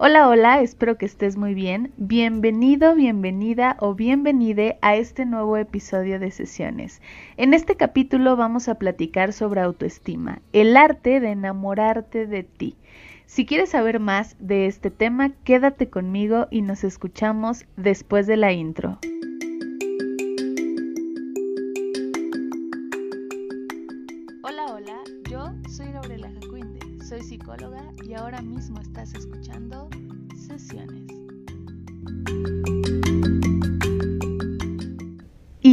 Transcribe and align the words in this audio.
Hola, 0.00 0.28
hola, 0.28 0.60
espero 0.60 0.96
que 0.96 1.06
estés 1.06 1.36
muy 1.36 1.54
bien. 1.54 1.92
Bienvenido, 1.96 2.94
bienvenida 2.94 3.76
o 3.80 3.96
bienvenide 3.96 4.78
a 4.80 4.94
este 4.94 5.26
nuevo 5.26 5.56
episodio 5.56 6.20
de 6.20 6.30
sesiones. 6.30 7.02
En 7.36 7.52
este 7.52 7.74
capítulo 7.74 8.36
vamos 8.36 8.68
a 8.68 8.76
platicar 8.76 9.32
sobre 9.32 9.60
autoestima, 9.60 10.40
el 10.52 10.76
arte 10.76 11.18
de 11.18 11.32
enamorarte 11.32 12.28
de 12.28 12.44
ti. 12.44 12.76
Si 13.26 13.44
quieres 13.44 13.70
saber 13.70 13.98
más 13.98 14.36
de 14.38 14.66
este 14.66 14.92
tema, 14.92 15.30
quédate 15.42 15.90
conmigo 15.90 16.46
y 16.48 16.62
nos 16.62 16.84
escuchamos 16.84 17.64
después 17.76 18.28
de 18.28 18.36
la 18.36 18.52
intro. 18.52 19.00
Hola, 24.44 24.66
hola, 24.72 25.00
yo 25.28 25.50
soy 25.68 25.90
Gabriela 25.90 26.30
Jacuinde, 26.40 27.04
soy 27.04 27.20
psicóloga 27.22 27.82
y 28.06 28.14
ahora 28.14 28.40
mismo 28.42 28.80
estás 28.80 29.12
escuchando 29.12 29.37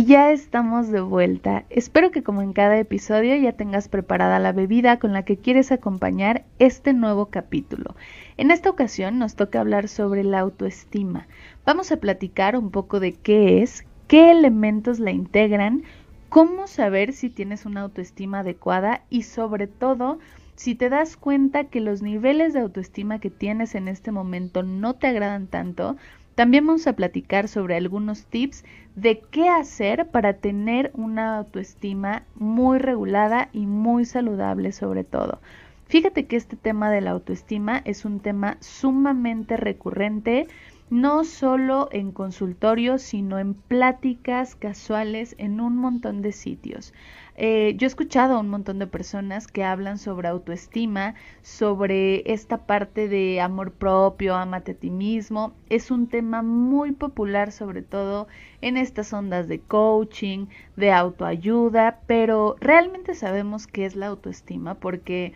Ya 0.06 0.32
estamos 0.32 0.90
de 0.90 1.02
vuelta. 1.02 1.66
Espero 1.72 2.12
que 2.12 2.22
como 2.22 2.44
en 2.44 2.54
cada 2.54 2.78
episodio 2.78 3.36
ya 3.38 3.54
tengas 3.54 3.88
preparada 3.88 4.38
la 4.38 4.52
bebida 4.52 5.00
con 5.00 5.14
la 5.14 5.26
que 5.26 5.38
quieres 5.38 5.72
acompañar 5.72 6.46
este 6.60 6.94
nuevo 6.94 7.32
capítulo. 7.32 7.96
En 8.38 8.52
esta 8.52 8.70
ocasión 8.70 9.18
nos 9.18 9.36
toca 9.36 9.60
hablar 9.60 9.88
sobre 9.88 10.24
la 10.24 10.42
autoestima. 10.42 11.26
Vamos 11.66 11.92
a 11.92 11.98
platicar 11.98 12.56
un 12.56 12.70
poco 12.70 13.00
de 13.00 13.14
qué 13.14 13.64
es, 13.64 13.84
qué 14.08 14.30
elementos 14.30 15.00
la 15.00 15.10
integran, 15.10 15.82
cómo 16.30 16.68
saber 16.68 17.12
si 17.12 17.32
tienes 17.32 17.66
una 17.66 17.82
autoestima 17.82 18.42
adecuada 18.42 19.02
y 19.10 19.24
sobre 19.24 19.66
todo 19.66 20.20
si 20.56 20.76
te 20.76 20.90
das 20.90 21.18
cuenta 21.18 21.64
que 21.64 21.82
los 21.82 22.04
niveles 22.04 22.54
de 22.54 22.60
autoestima 22.60 23.18
que 23.18 23.32
tienes 23.32 23.74
en 23.74 23.88
este 23.88 24.12
momento 24.12 24.62
no 24.62 24.94
te 24.94 25.08
agradan 25.08 25.48
tanto, 25.48 25.98
también 26.36 26.68
vamos 26.68 26.86
a 26.86 26.94
platicar 26.94 27.48
sobre 27.48 27.76
algunos 27.76 28.26
tips 28.26 28.66
de 28.96 29.22
qué 29.32 29.50
hacer 29.50 30.08
para 30.08 30.34
tener 30.34 30.92
una 30.94 31.38
autoestima 31.38 32.24
muy 32.36 32.78
regulada 32.78 33.50
y 33.54 33.66
muy 33.66 34.06
saludable 34.06 34.72
sobre 34.74 35.04
todo. 35.04 35.40
Fíjate 35.88 36.26
que 36.26 36.36
este 36.36 36.56
tema 36.56 36.90
de 36.92 37.02
la 37.02 37.12
autoestima 37.12 37.82
es 37.86 38.06
un 38.06 38.20
tema 38.20 38.58
sumamente 38.60 39.56
recurrente 39.56 40.48
no 40.90 41.24
solo 41.24 41.90
en 41.92 42.12
consultorios, 42.12 43.02
sino 43.02 43.40
en 43.40 43.54
pláticas 43.54 44.56
casuales 44.56 45.36
en 45.38 45.60
un 45.60 45.78
montón 45.78 46.22
de 46.22 46.32
sitios. 46.32 46.94
Eh, 47.38 47.74
yo 47.78 47.86
he 47.86 47.90
escuchado 47.90 48.36
a 48.36 48.40
un 48.40 48.50
montón 48.50 48.80
de 48.80 48.88
personas 48.88 49.48
que 49.48 49.64
hablan 49.64 49.98
sobre 49.98 50.30
autoestima, 50.30 51.16
sobre 51.42 52.32
esta 52.32 52.66
parte 52.66 53.10
de 53.10 53.42
amor 53.42 53.74
propio, 53.74 54.36
amate 54.36 54.72
a 54.72 54.76
ti 54.76 54.90
mismo. 54.90 55.54
Es 55.70 55.92
un 55.92 56.08
tema 56.08 56.44
muy 56.44 56.94
popular, 56.94 57.52
sobre 57.52 57.82
todo 57.82 58.28
en 58.62 58.78
estas 58.78 59.12
ondas 59.12 59.50
de 59.50 59.60
coaching, 59.60 60.46
de 60.78 60.94
autoayuda, 60.94 62.00
pero 62.08 62.56
realmente 62.62 63.16
sabemos 63.16 63.68
qué 63.68 63.86
es 63.86 63.96
la 63.98 64.08
autoestima 64.08 64.76
porque 64.76 65.34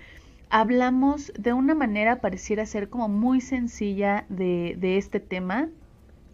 hablamos 0.49 1.31
de 1.37 1.53
una 1.53 1.75
manera 1.75 2.21
pareciera 2.21 2.65
ser 2.65 2.89
como 2.89 3.07
muy 3.07 3.41
sencilla 3.41 4.25
de, 4.29 4.97
este 4.97 5.19
tema. 5.19 5.69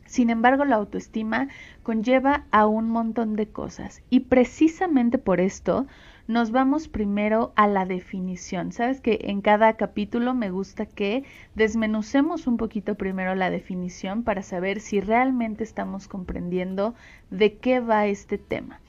Sin 0.05 0.30
embargo, 0.30 0.66
la 0.66 0.75
autoestima 0.75 1.49
conlleva 1.83 2.45
a 2.52 2.67
un 2.67 2.89
montón 2.89 3.36
de 3.36 3.47
cosas 3.47 4.02
y 4.09 4.21
precisamente 4.21 5.17
por 5.17 5.39
esto 5.41 5.88
nos 6.27 6.52
vamos 6.52 6.88
primero 6.88 7.53
a 7.55 7.67
la 7.67 7.86
definición. 7.86 8.71
Sabes 8.71 9.02
que 9.02 9.19
en 9.23 9.41
cada 9.41 9.73
capítulo 9.73 10.33
me 10.33 10.49
gusta 10.49 10.86
que 10.86 11.23
desmenucemos 11.55 12.47
un 12.47 12.58
poquito 12.58 12.95
primero 12.95 13.36
la 13.36 13.49
definición 13.49 14.23
para 14.23 14.41
saber 14.41 14.80
si 14.80 15.02
realmente 15.02 15.63
estamos 15.63 16.08
comprendiendo 16.08 16.95
de 17.30 17.58
qué 17.58 17.80
va 17.80 18.08
este 18.08 18.38
tema. 18.38 18.80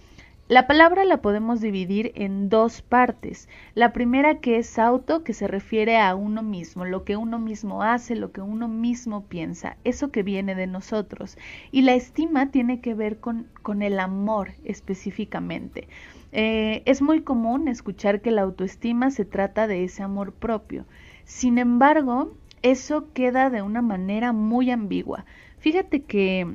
La 0.49 0.69
palabra 0.69 1.05
la 1.05 1.23
podemos 1.23 1.61
dividir 1.61 2.13
en 2.15 2.49
dos 2.49 2.81
partes. 2.81 3.49
La 3.75 3.93
primera 3.93 4.39
que 4.39 4.59
es 4.59 4.79
auto, 4.79 5.25
que 5.25 5.35
se 5.35 5.49
refiere 5.49 5.99
a 5.99 6.15
uno 6.15 6.45
mismo, 6.45 6.85
lo 6.85 7.03
que 7.03 7.17
uno 7.17 7.41
mismo 7.41 7.83
hace, 7.83 8.15
lo 8.15 8.31
que 8.31 8.43
uno 8.43 8.69
mismo 8.69 9.25
piensa, 9.25 9.77
eso 9.83 10.13
que 10.13 10.23
viene 10.23 10.55
de 10.55 10.69
nosotros. 10.69 11.37
Y 11.73 11.83
la 11.83 11.95
estima 11.95 12.53
tiene 12.53 12.81
que 12.81 12.95
ver 12.95 13.19
con, 13.19 13.49
el 13.83 13.99
amor 13.99 14.53
específicamente. 14.63 15.89
Eh, 16.31 16.85
es 16.85 17.03
muy 17.03 17.23
común 17.23 17.67
escuchar 17.67 18.21
que 18.21 18.31
la 18.31 18.43
autoestima 18.43 19.11
se 19.11 19.25
trata 19.25 19.67
de 19.67 19.83
ese 19.83 20.05
amor 20.05 20.33
propio. 20.33 20.87
Sin 21.25 21.59
embargo, 21.59 22.37
eso 22.63 23.13
queda 23.15 23.51
de 23.51 23.63
una 23.63 23.83
manera 23.83 24.33
muy 24.33 24.71
ambigua. 24.71 25.25
Fíjate 25.59 26.05
que 26.05 26.55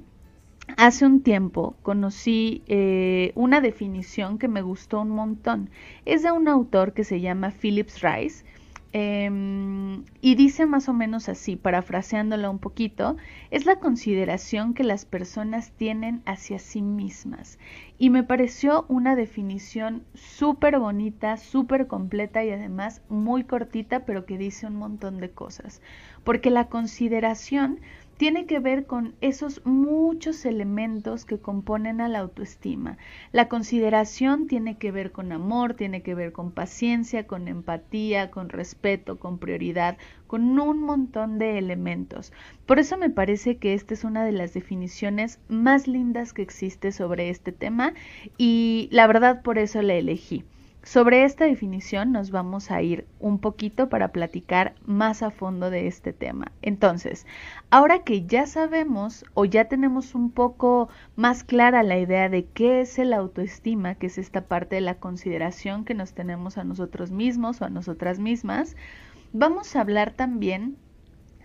Hace 0.78 1.06
un 1.06 1.22
tiempo 1.22 1.76
conocí 1.82 2.64
eh, 2.68 3.32
una 3.36 3.62
definición 3.62 4.38
que 4.38 4.48
me 4.48 4.62
gustó 4.62 5.02
un 5.02 5.10
montón. 5.10 5.70
Es 6.06 6.24
de 6.24 6.32
un 6.32 6.48
autor 6.48 6.94
que 6.94 7.04
se 7.04 7.20
llama 7.20 7.52
Phillips 7.52 8.02
Rice 8.02 8.46
em, 8.94 10.04
y 10.22 10.36
dice 10.36 10.66
más 10.66 10.90
o 10.90 10.94
menos 10.94 11.30
así, 11.30 11.56
parafraseándola 11.56 12.50
un 12.50 12.60
poquito, 12.60 13.18
es 13.50 13.66
la 13.66 13.78
consideración 13.78 14.74
que 14.74 14.84
las 14.84 15.06
personas 15.06 15.72
tienen 15.72 16.22
hacia 16.26 16.60
sí 16.60 16.82
mismas. 16.82 17.58
Y 17.98 18.10
me 18.10 18.24
pareció 18.24 18.86
una 18.88 19.16
definición 19.16 20.04
súper 20.14 20.80
bonita, 20.80 21.38
súper 21.38 21.88
completa 21.88 22.44
y 22.44 22.50
además 22.50 23.02
muy 23.10 23.44
cortita, 23.44 24.06
pero 24.06 24.26
que 24.26 24.38
dice 24.38 24.68
un 24.68 24.76
montón 24.76 25.20
de 25.20 25.32
cosas. 25.32 25.82
Porque 26.24 26.50
la 26.50 26.68
consideración 26.68 27.80
tiene 28.22 28.46
que 28.46 28.60
ver 28.60 28.86
con 28.86 29.16
esos 29.20 29.66
muchos 29.66 30.46
elementos 30.46 31.26
que 31.26 31.40
componen 31.40 32.02
a 32.02 32.08
la 32.08 32.20
autoestima. 32.20 33.00
La 33.32 33.50
consideración 33.50 34.46
tiene 34.46 34.78
que 34.78 34.92
ver 34.92 35.12
con 35.12 35.32
amor, 35.32 35.74
tiene 35.74 36.04
que 36.04 36.14
ver 36.14 36.32
con 36.32 36.52
paciencia, 36.52 37.26
con 37.26 37.48
empatía, 37.48 38.30
con 38.30 38.50
respeto, 38.50 39.18
con 39.18 39.40
prioridad, 39.40 39.98
con 40.28 40.60
un 40.60 40.84
montón 40.84 41.40
de 41.40 41.58
elementos. 41.58 42.32
Por 42.68 42.78
eso 42.78 42.96
me 42.96 43.10
parece 43.10 43.58
que 43.58 43.74
esta 43.74 43.96
es 43.96 44.04
una 44.04 44.24
de 44.24 44.34
las 44.34 44.54
definiciones 44.54 45.40
más 45.48 45.88
lindas 45.88 46.32
que 46.32 46.44
existe 46.44 46.92
sobre 46.92 47.32
este 47.32 47.52
tema 47.52 47.96
y 48.38 48.88
la 48.92 49.08
verdad 49.08 49.42
por 49.42 49.58
eso 49.58 49.82
la 49.82 49.96
elegí. 49.96 50.46
Sobre 50.84 51.26
esta 51.26 51.46
definición 51.46 52.12
nos 52.12 52.32
vamos 52.32 52.72
a 52.72 52.82
ir 52.82 53.06
un 53.20 53.38
poquito 53.38 53.88
para 53.88 54.08
platicar 54.08 54.74
más 54.84 55.22
a 55.22 55.30
fondo 55.30 55.70
de 55.70 55.86
este 55.86 56.12
tema. 56.12 56.52
Entonces, 56.64 57.28
ahora 57.70 58.00
que 58.00 58.26
ya 58.26 58.48
sabemos 58.48 59.24
o 59.36 59.46
ya 59.46 59.66
tenemos 59.66 60.16
un 60.16 60.32
poco 60.32 60.90
más 61.16 61.44
clara 61.44 61.84
la 61.84 62.00
idea 62.00 62.30
de 62.30 62.46
qué 62.46 62.82
es 62.82 62.98
el 62.98 63.14
autoestima, 63.14 63.94
que 63.94 64.08
es 64.08 64.18
esta 64.18 64.42
parte 64.42 64.76
de 64.76 64.82
la 64.82 64.96
consideración 64.96 65.86
que 65.86 65.94
nos 65.94 66.14
tenemos 66.14 66.58
a 66.58 66.64
nosotros 66.64 67.12
mismos 67.12 67.62
o 67.62 67.66
a 67.66 67.70
nosotras 67.70 68.18
mismas, 68.18 68.76
vamos 69.34 69.76
a 69.76 69.82
hablar 69.82 70.14
también 70.14 70.78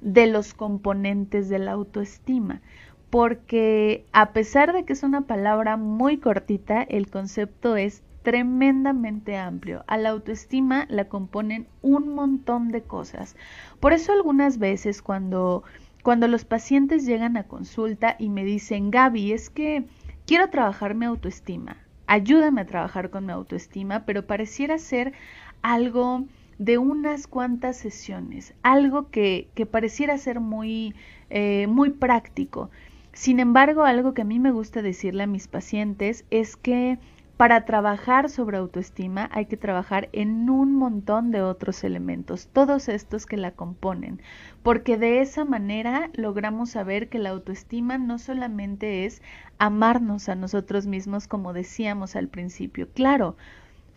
de 0.00 0.28
los 0.28 0.54
componentes 0.54 1.50
de 1.50 1.58
la 1.58 1.72
autoestima 1.72 2.62
porque 3.10 4.04
a 4.12 4.32
pesar 4.32 4.72
de 4.72 4.84
que 4.84 4.92
es 4.92 5.03
una 5.03 5.22
palabra 5.22 5.76
muy 5.76 6.18
cortita, 6.18 6.82
el 6.82 7.08
concepto 7.08 7.76
es 7.76 8.03
tremendamente 8.26 9.37
amplio. 9.37 9.84
A 9.87 9.97
la 9.97 10.09
autoestima 10.09 10.87
la 10.88 11.04
componen 11.04 11.69
un 11.81 12.09
montón 12.09 12.72
de 12.72 12.82
cosas. 12.82 13.37
Por 13.78 13.92
eso 13.92 14.12
algunas 14.12 14.59
veces 14.59 15.00
cuando, 15.00 15.62
cuando 16.03 16.26
los 16.26 16.44
pacientes 16.44 17.06
llegan 17.06 17.36
a 17.36 17.44
consulta 17.44 18.16
y 18.19 18.28
me 18.28 18.44
dicen, 18.44 18.91
Gaby, 18.91 19.31
es 19.31 19.48
que 19.48 19.84
quiero 20.26 20.50
trabajar 20.50 20.97
mi 20.97 21.06
autoestima, 21.06 21.76
ayúdame 22.09 22.62
a 22.62 22.66
trabajar 22.66 23.10
con 23.10 23.26
mi 23.26 23.32
autoestima, 23.32 24.04
pero 24.06 24.26
pareciera 24.26 24.76
ser 24.78 25.12
algo 25.62 26.25
de 26.59 26.78
unas 26.78 27.28
cuantas 27.28 27.76
sesiones, 27.76 28.54
algo 28.65 29.09
que, 29.09 29.50
que 29.54 29.66
pareciera 29.66 30.19
ser 30.19 30.41
muy, 30.41 30.97
eh, 31.30 31.68
muy 31.68 31.91
práctico. 31.91 32.71
Sin 33.12 33.39
embargo, 33.39 33.84
algo 33.84 34.15
que 34.15 34.22
a 34.22 34.27
mí 34.27 34.41
me 34.41 34.51
gusta 34.51 34.83
decirle 34.83 35.22
a 35.22 35.28
mis 35.28 35.47
pacientes 35.47 36.24
es 36.30 36.56
que 36.56 36.98
para 37.36 37.66
trabajar 37.66 38.30
sobre 38.30 38.56
autoestima 38.56 39.28
hay 39.33 39.47
que 39.47 39.59
trabajar 39.59 40.09
en 40.12 40.48
un 40.48 40.74
montón 40.74 41.30
de 41.30 41.42
otros 41.42 41.84
elementos, 41.84 42.48
todos 42.53 42.88
estos 42.88 43.27
que 43.27 43.36
la 43.36 43.50
componen, 43.50 44.22
porque 44.62 44.97
de 44.97 45.21
esa 45.21 45.44
manera 45.44 46.10
logramos 46.15 46.71
saber 46.71 47.09
que 47.09 47.18
la 47.18 47.30
autoestima 47.30 47.98
no 47.98 48.18
solamente 48.18 49.04
es 49.04 49.21
amarnos 49.59 50.28
a 50.28 50.34
nosotros 50.34 50.86
mismos 50.86 51.28
como 51.28 51.53
decíamos 51.53 52.16
al 52.16 52.28
principio, 52.28 52.88
claro, 52.94 53.36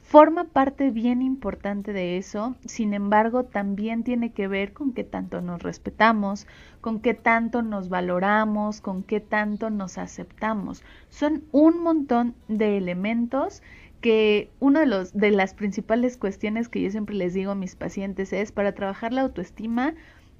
forma 0.09 0.45
parte 0.45 0.89
bien 0.89 1.21
importante 1.21 1.93
de 1.93 2.17
eso, 2.17 2.55
sin 2.65 2.95
embargo, 2.95 3.43
también 3.43 4.03
tiene 4.03 4.31
que 4.31 4.47
ver 4.47 4.73
con 4.73 4.91
qué 4.91 5.03
tanto 5.03 5.39
nos 5.39 5.61
respetamos, 5.61 6.47
con 6.81 6.99
qué 6.99 7.13
tanto 7.13 7.61
nos 7.61 7.89
valoramos, 7.89 8.81
con 8.81 9.03
qué 9.03 9.19
tanto 9.19 9.69
nos 9.69 9.99
aceptamos. 9.99 10.83
Son 11.09 11.43
un 11.51 11.83
montón 11.83 12.33
de 12.47 12.75
elementos 12.77 13.61
que 14.01 14.49
una 14.59 14.79
de, 14.79 14.87
los, 14.87 15.13
de 15.13 15.29
las 15.29 15.53
principales 15.53 16.17
cuestiones 16.17 16.69
que 16.69 16.81
yo 16.81 16.89
siempre 16.89 17.13
les 17.13 17.35
digo 17.35 17.51
a 17.51 17.55
mis 17.55 17.75
pacientes 17.75 18.33
es 18.33 18.51
para 18.51 18.73
trabajar 18.73 19.13
la 19.13 19.21
autoestima, 19.21 19.93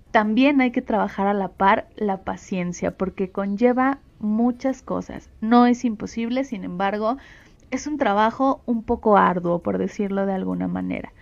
también 0.10 0.62
hay 0.62 0.72
que 0.72 0.82
trabajar 0.82 1.28
a 1.28 1.36
la 1.36 1.50
par 1.50 1.88
la 1.96 2.24
paciencia 2.24 2.98
porque 2.98 3.30
conlleva 3.30 4.00
muchas 4.18 4.82
cosas. 4.82 5.30
No 5.42 5.68
es 5.68 5.86
imposible, 5.86 6.44
sin 6.44 6.64
embargo, 6.64 7.18
es 7.72 7.88
un 7.88 7.98
trabajo 7.98 8.62
un 8.66 8.84
poco 8.84 9.18
arduo, 9.18 9.60
por 9.60 9.78
decirlo 9.78 10.26
de 10.26 10.34
alguna 10.34 10.68
manera. 10.68 11.14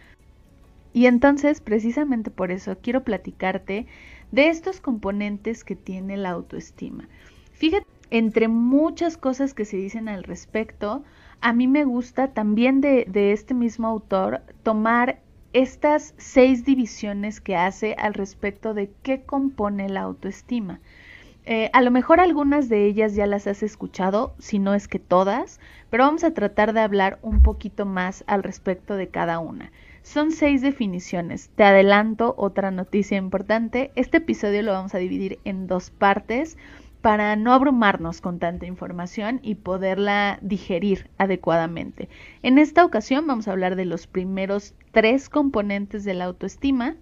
Y 0.93 1.05
entonces, 1.05 1.61
precisamente 1.61 2.31
por 2.31 2.51
eso, 2.51 2.77
quiero 2.81 3.03
platicarte 3.03 3.85
de 4.31 4.49
estos 4.49 4.81
componentes 4.81 5.63
que 5.63 5.75
tiene 5.75 6.17
la 6.17 6.31
autoestima. 6.31 7.07
Fíjate, 7.53 7.85
entre 8.09 8.47
muchas 8.47 9.17
cosas 9.17 9.53
que 9.53 9.65
se 9.65 9.77
dicen 9.77 10.09
al 10.09 10.23
respecto, 10.23 11.03
a 11.41 11.53
mí 11.53 11.67
me 11.67 11.83
gusta 11.83 12.33
también 12.33 12.81
de, 12.81 13.05
de 13.07 13.31
este 13.31 13.53
mismo 13.53 13.87
autor 13.87 14.41
tomar 14.63 15.19
estas 15.53 16.13
seis 16.17 16.65
divisiones 16.65 17.41
que 17.41 17.55
hace 17.55 17.95
al 17.97 18.13
respecto 18.13 18.73
de 18.73 18.91
qué 19.03 19.23
compone 19.23 19.89
la 19.89 20.01
autoestima. 20.01 20.79
Eh, 21.49 21.69
a 21.71 21.81
lo 21.81 21.91
mejor 21.91 22.19
algunas 22.19 22.67
de 22.67 22.85
ellas 22.85 23.15
ya 23.15 23.25
las 23.25 23.47
has 23.47 23.63
escuchado, 23.63 24.35
si 24.37 24.59
no 24.59 24.73
es 24.73 24.89
que 24.89 24.99
todas, 24.99 25.61
pero 25.89 26.03
vamos 26.03 26.25
a 26.25 26.33
tratar 26.33 26.73
de 26.73 26.81
hablar 26.81 27.19
un 27.21 27.41
poquito 27.41 27.85
más 27.85 28.25
al 28.27 28.43
respecto 28.43 28.97
de 28.97 29.07
cada 29.07 29.39
una. 29.39 29.71
Son 30.03 30.31
seis 30.31 30.61
definiciones. 30.61 31.49
Te 31.55 31.63
adelanto 31.63 32.35
otra 32.37 32.69
noticia 32.69 33.17
importante. 33.17 33.91
Este 33.95 34.17
episodio 34.17 34.61
lo 34.61 34.73
vamos 34.73 34.93
a 34.93 34.97
dividir 34.97 35.39
en 35.45 35.67
dos 35.67 35.89
partes 35.89 36.57
para 37.01 37.37
no 37.37 37.53
abrumarnos 37.53 38.19
con 38.19 38.39
tanta 38.39 38.65
información 38.65 39.39
y 39.41 39.55
poderla 39.55 40.39
digerir 40.41 41.09
adecuadamente. 41.17 42.09
En 42.43 42.57
esta 42.57 42.83
ocasión 42.83 43.25
vamos 43.25 43.47
a 43.47 43.53
hablar 43.53 43.77
de 43.77 43.85
los 43.85 44.05
primeros 44.05 44.73
tres 44.91 45.29
componentes 45.29 46.03
de 46.03 46.13
la 46.13 46.25
autoestima, 46.25 46.97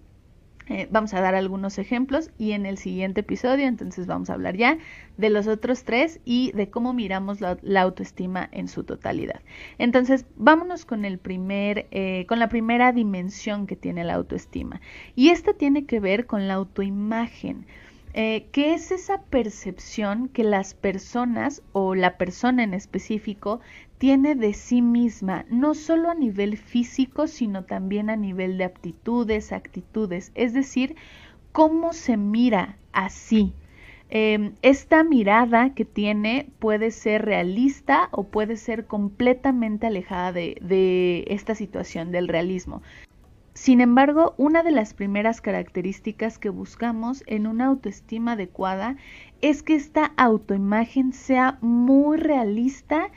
eh, 0.67 0.87
vamos 0.89 1.13
a 1.13 1.21
dar 1.21 1.35
algunos 1.35 1.77
ejemplos 1.77 2.31
y 2.37 2.53
en 2.53 2.65
el 2.65 2.77
siguiente 2.77 3.21
episodio 3.21 3.67
entonces 3.67 4.07
vamos 4.07 4.29
a 4.29 4.33
hablar 4.33 4.57
ya 4.57 4.77
de 5.17 5.29
los 5.29 5.47
otros 5.47 5.83
tres 5.83 6.19
y 6.25 6.51
de 6.53 6.69
cómo 6.69 6.93
miramos 6.93 7.39
la, 7.39 7.81
autoestima 7.81 8.49
en 8.51 8.67
su 8.67 8.83
totalidad. 8.83 9.41
Entonces 9.77 10.25
vámonos 10.35 10.85
con 10.85 11.05
el 11.05 11.19
primer, 11.19 11.87
eh, 11.91 12.25
con 12.27 12.39
la 12.39 12.49
primera 12.49 12.91
dimensión 12.91 13.67
que 13.67 13.75
tiene 13.75 14.03
la 14.03 14.15
autoestima 14.15 14.81
y 15.15 15.29
esta 15.29 15.53
tiene 15.53 15.85
que 15.85 15.99
ver 15.99 16.25
con 16.25 16.47
la 16.47 16.55
autoimagen. 16.55 17.65
Eh, 18.17 18.47
¿Qué 18.53 18.73
es 18.73 18.91
esa 18.91 19.23
percepción 19.23 20.29
que 20.29 20.45
las 20.45 20.73
personas 20.73 21.61
o 21.73 21.95
la 21.95 22.17
persona 22.17 22.63
en 22.63 22.73
específico 22.73 23.59
tiene 23.97 24.35
de 24.35 24.53
sí 24.53 24.81
misma, 24.81 25.45
no 25.49 25.73
solo 25.73 26.09
a 26.09 26.15
nivel 26.15 26.57
físico, 26.57 27.27
sino 27.27 27.63
también 27.63 28.09
a 28.09 28.15
nivel 28.15 28.57
de 28.57 28.65
aptitudes, 28.65 29.51
actitudes, 29.51 30.31
es 30.35 30.53
decir, 30.53 30.95
cómo 31.51 31.93
se 31.93 32.17
mira 32.17 32.77
así. 32.91 33.53
Em, 34.09 34.53
esta 34.61 35.03
mirada 35.03 35.73
que 35.73 35.85
tiene 35.85 36.49
puede 36.59 36.91
ser 36.91 37.25
realista 37.25 38.09
o 38.11 38.25
puede 38.25 38.55
ser 38.55 38.85
completamente 38.85 39.87
alejada 39.87 40.31
de 40.31 41.25
esta 41.27 41.55
situación 41.55 42.11
del 42.11 42.27
realismo. 42.27 42.81
Sin 43.55 43.79
embargo, 43.79 44.35
una 44.37 44.63
de 44.63 44.71
las 44.71 44.93
primeras 44.93 45.39
características 45.39 46.37
que 46.37 46.49
buscamos 46.49 47.23
en 47.25 47.47
una 47.47 47.67
autoestima 47.67 48.33
adecuada 48.33 48.97
es 49.39 49.63
que 49.63 49.75
esta 49.75 50.11
autoimagen 50.17 51.13
sea 51.13 51.57
muy 51.61 52.17
realista 52.17 53.11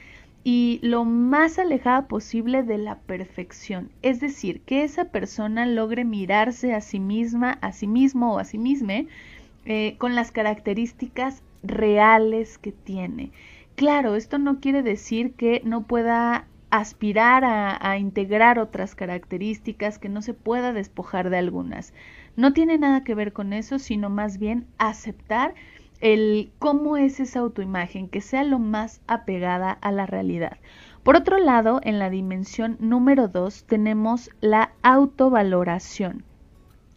y 0.44 0.81
lo 0.82 1.05
más 1.05 1.58
alejada 1.58 2.06
posible 2.06 2.62
de 2.62 2.79
la 2.79 2.96
perfección. 2.96 3.90
Es 4.02 4.20
decir, 4.20 4.61
que 4.62 4.85
esa 4.85 5.06
persona 5.06 5.67
logre 5.67 6.05
mirarse 6.05 6.75
a 6.75 6.81
sí 6.81 7.00
misma, 7.00 7.58
a 7.61 7.73
sí 7.73 7.87
mismo 7.87 8.35
o 8.35 8.38
a 8.38 8.44
sí 8.44 8.58
misma 8.58 9.05
eh, 9.67 9.96
con 9.99 10.14
las 10.14 10.32
características 10.32 11.43
reales 11.62 12.58
que 12.58 12.73
tiene. 12.73 13.32
Claro, 13.75 14.14
esto 14.14 14.38
no 14.38 14.61
quiere 14.61 14.82
decir 14.82 15.35
que 15.35 15.61
no 15.64 15.82
pueda 15.82 16.46
aspirar 16.70 17.44
a, 17.44 17.96
integrar 17.99 18.58
otras 18.58 18.94
características, 18.94 19.99
que 19.99 20.08
no 20.08 20.20
se 20.23 20.35
pueda 20.35 20.73
despojar 20.73 21.31
de 21.31 21.38
algunas. 21.38 21.94
No 22.37 22.52
tiene 22.52 22.79
nada 22.79 23.05
que 23.05 23.14
ver 23.14 23.32
con 23.32 23.52
eso, 23.52 23.79
sino 23.79 24.11
más 24.11 24.38
bien 24.38 24.67
aceptar 24.79 25.55
el 26.00 26.53
cómo 26.59 26.97
es 26.97 27.21
esa 27.21 27.41
autoimagen, 27.41 28.09
que 28.09 28.21
sea 28.21 28.45
lo 28.45 28.59
más 28.59 29.00
apegada 29.06 29.71
a 29.71 29.93
la 29.93 30.06
realidad. 30.06 30.59
Por 31.03 31.17
otro 31.17 31.39
lado, 31.39 31.81
en 31.85 31.99
la 31.99 32.11
dimensión 32.11 32.77
número 32.81 33.29
dos 33.29 33.65
tenemos 33.65 34.31
la 34.41 34.73
autovaloración 34.83 36.25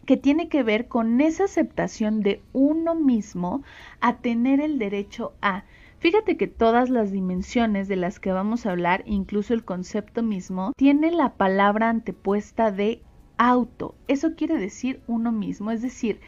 que 0.06 0.16
tiene 0.16 0.48
que 0.48 0.62
ver 0.62 0.88
con 0.88 1.20
esa 1.20 1.44
aceptación 1.44 2.20
de 2.20 2.42
uno 2.52 2.94
mismo 2.94 3.62
a 4.00 4.16
tener 4.16 4.60
el 4.60 4.78
derecho 4.78 5.32
a 5.40 5.64
Fíjate 6.02 6.36
que 6.36 6.48
todas 6.48 6.90
las 6.90 7.12
dimensiones 7.12 7.86
de 7.86 7.94
las 7.94 8.18
que 8.18 8.32
vamos 8.32 8.66
a 8.66 8.72
hablar, 8.72 9.04
incluso 9.06 9.54
el 9.54 9.64
concepto 9.64 10.24
mismo, 10.24 10.72
tiene 10.76 11.12
la 11.12 11.34
palabra 11.34 11.90
antepuesta 11.90 12.72
de 12.72 13.00
auto. 13.36 13.94
Eso 14.08 14.34
quiere 14.34 14.58
decir 14.58 15.00
uno 15.06 15.30
mismo. 15.30 15.70
Es 15.70 15.80
decir, 15.80 16.18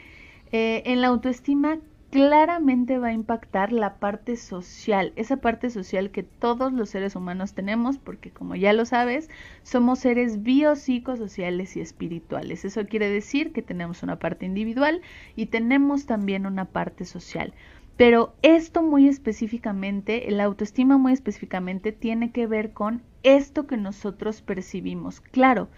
eh, 0.52 0.84
en 0.86 1.00
la 1.00 1.08
autoestima 1.08 1.80
claramente 2.14 2.98
va 2.98 3.08
a 3.08 3.12
impactar 3.12 3.72
la 3.72 3.96
parte 3.96 4.36
social, 4.36 5.12
esa 5.16 5.38
parte 5.38 5.68
social 5.68 6.12
que 6.12 6.22
todos 6.22 6.72
los 6.72 6.90
seres 6.90 7.16
humanos 7.16 7.54
tenemos, 7.54 7.98
porque 7.98 8.30
como 8.30 8.54
ya 8.54 8.72
lo 8.72 8.84
sabes, 8.84 9.28
somos 9.64 9.98
seres 9.98 10.44
biopsicosociales 10.44 11.76
y 11.76 11.80
espirituales. 11.80 12.64
Eso 12.64 12.86
quiere 12.86 13.10
decir 13.10 13.52
que 13.52 13.62
tenemos 13.62 14.04
una 14.04 14.20
parte 14.20 14.46
individual 14.46 15.02
y 15.34 15.46
tenemos 15.46 16.06
también 16.06 16.46
una 16.46 16.66
parte 16.66 17.04
social. 17.04 17.52
Pero 17.96 18.36
esto 18.42 18.84
muy 18.84 19.08
específicamente, 19.08 20.24
la 20.30 20.44
autoestima 20.44 20.98
muy 20.98 21.14
específicamente, 21.14 21.90
tiene 21.90 22.30
que 22.30 22.46
ver 22.46 22.72
con 22.72 23.02
esto 23.24 23.66
que 23.66 23.76
nosotros 23.76 24.40
percibimos. 24.40 25.20
Claro, 25.20 25.68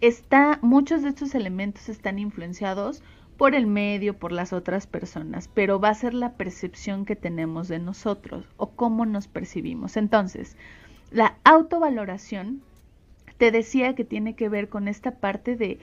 está, 0.00 0.58
muchos 0.62 1.02
de 1.02 1.10
estos 1.10 1.34
elementos 1.34 1.90
están 1.90 2.18
influenciados 2.18 3.02
por 3.36 3.54
el 3.54 3.66
medio, 3.66 4.14
por 4.18 4.32
las 4.32 4.52
otras 4.52 4.86
personas, 4.86 5.48
pero 5.52 5.80
va 5.80 5.90
a 5.90 5.94
ser 5.94 6.14
la 6.14 6.32
percepción 6.34 7.04
que 7.04 7.16
tenemos 7.16 7.68
de 7.68 7.78
nosotros 7.78 8.44
o 8.56 8.70
cómo 8.70 9.06
nos 9.06 9.28
percibimos. 9.28 9.96
Entonces, 9.96 10.56
la 11.10 11.36
autovaloración, 11.44 12.62
te 13.38 13.50
decía 13.50 13.94
que 13.94 14.04
tiene 14.04 14.34
que 14.34 14.48
ver 14.48 14.68
con 14.68 14.86
esta 14.86 15.12
parte 15.12 15.56
de 15.56 15.80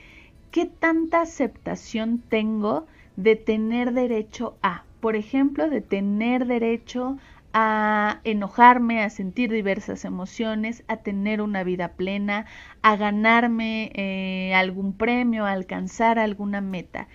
qué 0.52 0.66
tanta 0.66 1.22
aceptación 1.22 2.24
tengo 2.30 2.88
de 3.18 3.36
tener 3.36 3.94
derecho 3.94 4.56
a 4.62 4.84
por 5.00 5.16
ejemplo, 5.16 5.70
de 5.70 5.82
tener 5.82 6.46
derecho 6.46 7.18
a 7.54 8.20
enojarme, 8.26 9.02
a 9.02 9.10
sentir 9.10 9.52
diversas 9.52 10.06
emociones, 10.06 10.84
a 10.88 10.98
tener 10.98 11.42
una 11.42 11.64
vida 11.64 11.90
plena, 11.94 12.46
a 12.82 12.96
ganarme 12.96 13.92
eh, 13.96 14.54
algún 14.54 14.94
premio, 14.94 15.46
a 15.46 15.52
alcanzar 15.52 16.20
alguna 16.20 16.62
meta. 16.62 17.08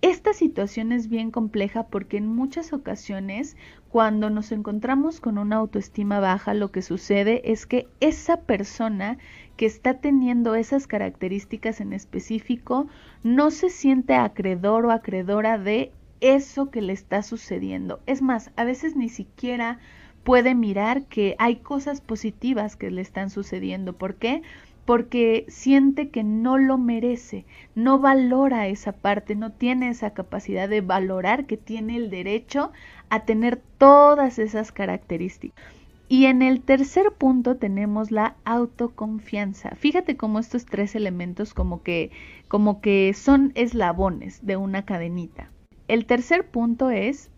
Esta 0.00 0.32
situación 0.32 0.92
es 0.92 1.08
bien 1.08 1.32
compleja 1.32 1.88
porque 1.88 2.18
en 2.18 2.28
muchas 2.28 2.72
ocasiones 2.72 3.56
cuando 3.88 4.30
nos 4.30 4.52
encontramos 4.52 5.20
con 5.20 5.38
una 5.38 5.56
autoestima 5.56 6.20
baja 6.20 6.54
lo 6.54 6.70
que 6.70 6.82
sucede 6.82 7.50
es 7.50 7.66
que 7.66 7.88
esa 7.98 8.42
persona 8.42 9.18
que 9.56 9.66
está 9.66 9.94
teniendo 9.94 10.54
esas 10.54 10.86
características 10.86 11.80
en 11.80 11.92
específico 11.92 12.86
no 13.24 13.50
se 13.50 13.70
siente 13.70 14.14
acreedor 14.14 14.86
o 14.86 14.92
acreedora 14.92 15.58
de 15.58 15.90
eso 16.20 16.70
que 16.70 16.80
le 16.80 16.92
está 16.92 17.24
sucediendo. 17.24 17.98
Es 18.06 18.22
más, 18.22 18.52
a 18.54 18.62
veces 18.62 18.94
ni 18.94 19.08
siquiera 19.08 19.80
puede 20.22 20.54
mirar 20.54 21.06
que 21.06 21.34
hay 21.38 21.56
cosas 21.56 22.00
positivas 22.00 22.76
que 22.76 22.90
le 22.90 23.00
están 23.00 23.30
sucediendo. 23.30 23.94
¿Por 23.94 24.14
qué? 24.16 24.42
Porque 24.42 24.67
siente 25.48 26.08
que 26.08 26.24
no 26.24 26.56
lo 26.56 26.78
merece, 26.78 27.44
no 27.74 27.98
valora 27.98 28.68
esa 28.68 28.92
parte, 28.92 29.34
no 29.34 29.52
tiene 29.52 29.90
esa 29.90 30.14
capacidad 30.14 30.68
de 30.68 30.80
valorar 30.80 31.46
que 31.46 31.58
tiene 31.58 31.96
el 31.96 32.08
derecho 32.08 32.72
a 33.10 33.24
tener 33.24 33.60
todas 33.78 34.38
esas 34.38 34.72
características. 34.72 35.62
Y 36.08 36.24
en 36.24 36.40
el 36.40 36.62
tercer 36.62 37.12
punto 37.12 37.56
tenemos 37.56 38.10
la 38.10 38.36
autoconfianza. 38.46 39.74
Fíjate 39.76 40.16
cómo 40.16 40.38
estos 40.38 40.64
tres 40.64 40.94
elementos 40.94 41.52
como 41.52 41.82
que, 41.82 42.10
como 42.48 42.80
que 42.80 43.12
son 43.12 43.52
eslabones 43.56 44.46
de 44.46 44.56
una 44.56 44.86
cadenita. 44.86 45.50
El 45.86 46.06
tercer 46.06 46.46
punto 46.46 46.88
es 46.88 47.30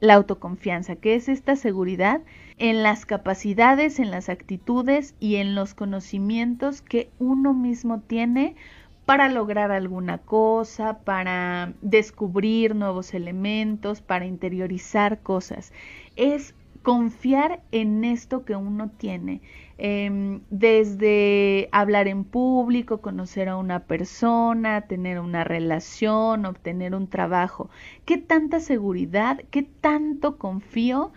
la 0.00 0.14
autoconfianza, 0.14 0.96
que 0.96 1.14
es 1.14 1.28
esta 1.28 1.56
seguridad 1.56 2.22
en 2.58 2.82
las 2.82 3.06
capacidades, 3.06 3.98
en 3.98 4.10
las 4.10 4.28
actitudes 4.28 5.14
y 5.20 5.36
en 5.36 5.54
los 5.54 5.74
conocimientos 5.74 6.82
que 6.82 7.10
uno 7.18 7.54
mismo 7.54 8.00
tiene 8.00 8.56
para 9.04 9.28
lograr 9.28 9.72
alguna 9.72 10.18
cosa, 10.18 11.00
para 11.00 11.74
descubrir 11.82 12.74
nuevos 12.74 13.12
elementos, 13.12 14.00
para 14.00 14.26
interiorizar 14.26 15.20
cosas. 15.20 15.72
Es 16.16 16.54
confiar 16.82 17.62
en 17.72 18.04
esto 18.04 18.44
que 18.44 18.56
uno 18.56 18.90
tiene. 18.90 19.42
Em, 19.82 20.42
desde 20.50 21.70
hablar 21.72 22.06
en 22.06 22.24
público, 22.24 23.00
conocer 23.00 23.48
a 23.48 23.56
una 23.56 23.80
persona, 23.84 24.82
tener 24.82 25.18
una 25.18 25.42
relación, 25.42 26.44
obtener 26.44 26.94
un 26.94 27.08
trabajo. 27.08 27.70
¿Qué 28.04 28.18
tanta 28.18 28.60
seguridad, 28.60 29.40
qué 29.50 29.62
tanto 29.62 30.36
confío 30.36 31.12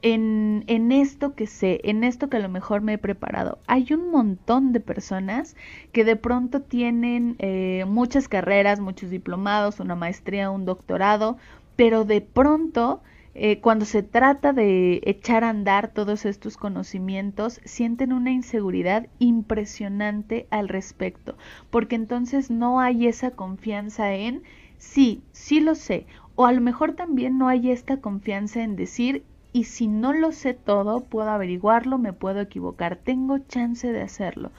en, 0.00 0.64
en, 0.66 0.92
esto 0.92 1.34
que 1.34 1.46
sé, 1.46 1.80
en 1.84 2.04
esto 2.04 2.30
que 2.30 2.38
a 2.38 2.40
lo 2.40 2.48
mejor 2.48 2.80
me 2.80 2.94
he 2.94 2.98
preparado. 2.98 3.58
Hay 3.66 3.92
un 3.92 4.10
montón 4.10 4.72
de 4.72 4.80
personas 4.80 5.54
que 5.92 6.04
de 6.04 6.16
pronto 6.16 6.62
tienen 6.62 7.36
eh, 7.38 7.84
muchas 7.86 8.28
carreras, 8.28 8.80
muchos 8.80 9.10
diplomados, 9.10 9.78
una 9.78 9.94
maestría, 9.94 10.50
un 10.50 10.64
doctorado, 10.64 11.36
pero 11.76 12.06
de 12.06 12.22
pronto 12.22 13.02
eh, 13.38 13.60
cuando 13.60 13.84
se 13.84 14.02
trata 14.02 14.54
de 14.54 15.02
echar 15.04 15.44
a 15.44 15.50
andar 15.50 15.88
todos 15.88 16.24
estos 16.24 16.56
conocimientos, 16.56 17.60
sienten 17.66 18.14
una 18.14 18.30
inseguridad 18.30 19.08
impresionante 19.18 20.46
al 20.48 20.70
respecto, 20.70 21.36
porque 21.68 21.96
entonces 21.96 22.50
no 22.50 22.80
hay 22.80 23.06
esa 23.06 23.32
confianza 23.32 24.14
en, 24.14 24.42
sí, 24.78 25.22
sí 25.32 25.60
lo 25.60 25.74
sé, 25.74 26.06
o 26.34 26.46
a 26.46 26.52
lo 26.52 26.62
mejor 26.62 26.94
también 26.94 27.36
no 27.36 27.48
hay 27.48 27.70
esta 27.70 27.98
confianza 27.98 28.62
en 28.62 28.74
decir, 28.74 29.22
y 29.52 29.64
si 29.64 29.86
no 29.86 30.14
lo 30.14 30.32
sé 30.32 30.54
todo, 30.54 31.00
puedo 31.00 31.28
averiguarlo, 31.28 31.98
me 31.98 32.14
puedo 32.14 32.40
equivocar, 32.40 32.96
tengo 32.96 33.36
chance 33.36 33.92
de 33.92 34.00
hacerlo. 34.00 34.50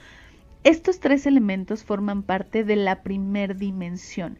Estos 0.62 1.00
tres 1.00 1.26
elementos 1.26 1.82
forman 1.82 2.22
parte 2.22 2.62
de 2.62 2.76
la 2.76 3.02
primer 3.02 3.56
dimensión, 3.56 4.38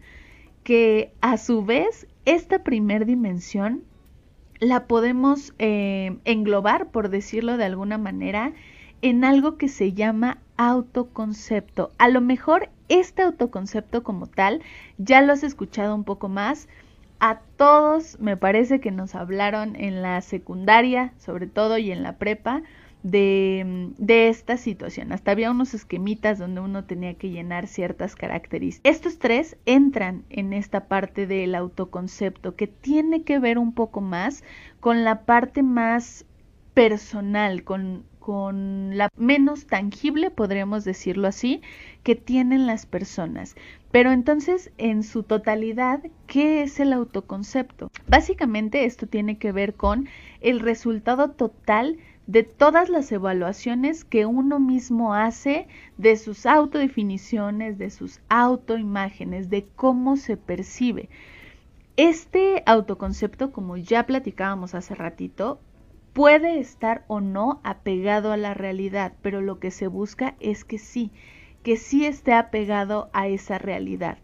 que 0.63 1.13
a 1.23 1.39
su 1.39 1.65
vez 1.65 2.07
esta 2.25 2.63
primer 2.63 3.05
dimensión 3.05 3.83
la 4.61 4.87
podemos 4.87 5.55
eh, 5.59 6.19
englobar, 6.25 6.91
por 6.91 7.11
decirlo 7.11 7.57
de 7.57 7.65
alguna 7.65 7.99
manera, 7.99 8.53
en 9.03 9.25
algo 9.25 9.57
que 9.57 9.69
se 9.69 9.93
llama 9.93 10.39
autoconcepto. 10.57 11.93
A 11.99 12.09
lo 12.09 12.21
mejor 12.21 12.69
este 12.89 13.23
autoconcepto 13.23 14.03
como 14.03 14.27
tal 14.27 14.63
ya 14.99 15.21
lo 15.21 15.33
has 15.33 15.45
escuchado 15.45 15.95
un 15.95 16.05
poco 16.05 16.29
más. 16.29 16.69
A 17.21 17.41
todos 17.57 18.19
me 18.21 18.37
parece 18.37 18.81
que 18.81 18.91
nos 18.91 19.15
hablaron 19.15 19.77
en 19.77 20.03
la 20.03 20.21
secundaria, 20.21 21.13
sobre 21.19 21.47
todo, 21.47 21.79
y 21.79 21.91
en 21.91 22.03
la 22.03 22.17
prepa, 22.17 22.63
de, 23.03 23.93
de, 23.99 24.29
esta 24.29 24.57
situación. 24.57 25.13
Hasta 25.13 25.31
había 25.31 25.51
unos 25.51 25.75
esquemitas 25.75 26.39
donde 26.39 26.61
uno 26.61 26.85
tenía 26.85 27.15
que 27.15 27.31
llenar 27.31 27.67
ciertas 27.67 28.17
características. 28.17 28.97
Estos 28.97 29.19
tres 29.19 29.57
entran 29.67 30.25
en 30.31 30.53
esta 30.53 30.89
parte 30.89 31.27
del 31.27 31.55
autoconcepto 31.55 32.57
que 32.57 32.67
tiene 32.67 33.23
que 33.23 33.39
ver 33.39 33.59
un 33.59 33.73
poco 33.73 34.01
más 34.01 34.43
con 34.81 35.05
la 35.05 35.23
parte 35.25 35.63
más 35.63 36.27
personal, 36.75 37.65
con, 37.65 38.05
con 38.21 38.97
la 38.97 39.09
menos 39.17 39.67
tangible, 39.67 40.31
podríamos 40.31 40.85
decirlo 40.85 41.29
así, 41.29 41.63
que 42.03 42.15
tienen 42.15 42.67
las 42.67 42.87
personas. 42.87 43.57
Pero 43.91 44.13
entonces, 44.13 44.71
en 44.77 45.03
su 45.03 45.23
totalidad, 45.23 46.03
¿qué 46.27 46.63
es 46.63 46.79
el 46.79 46.93
autoconcepto? 46.93 47.91
Básicamente 48.07 48.85
esto 48.85 49.07
tiene 49.07 49.39
que 49.39 49.51
ver 49.51 49.75
con 49.75 50.09
el 50.41 50.61
resultado 50.61 51.31
total 51.31 51.99
de 52.29 52.43
todas 52.43 52.91
las 52.91 53.11
evaluaciones 53.11 54.05
que 54.05 54.27
uno 54.27 54.61
mismo 54.61 55.15
hace 55.15 55.67
de 55.97 56.15
sus 56.17 56.45
autodefiniciones, 56.45 57.79
de 57.79 57.89
sus 57.89 58.21
autoimágenes, 58.29 59.49
de 59.49 59.67
cómo 59.75 60.19
se 60.19 60.37
percibe. 60.37 61.09
Este 61.97 62.63
autoconcepto, 62.67 63.51
como 63.51 63.79
ya 63.79 64.05
platicábamos 64.05 64.75
hace 64.75 64.95
ratito, 64.95 65.59
puede 66.13 66.61
estar 66.61 67.03
o 67.09 67.23
no 67.23 67.61
apegado 67.65 68.31
a 68.31 68.37
la 68.37 68.53
realidad, 68.53 69.15
pero 69.23 69.41
lo 69.41 69.59
que 69.59 69.71
se 69.71 69.87
busca 69.87 70.35
es 70.39 70.67
que 70.67 70.77
sí, 70.77 71.11
que 71.63 71.79
sí 71.79 72.05
esté 72.05 72.35
apegado 72.35 73.09
a 73.15 73.27
esa 73.27 73.57
realidad. 73.57 74.19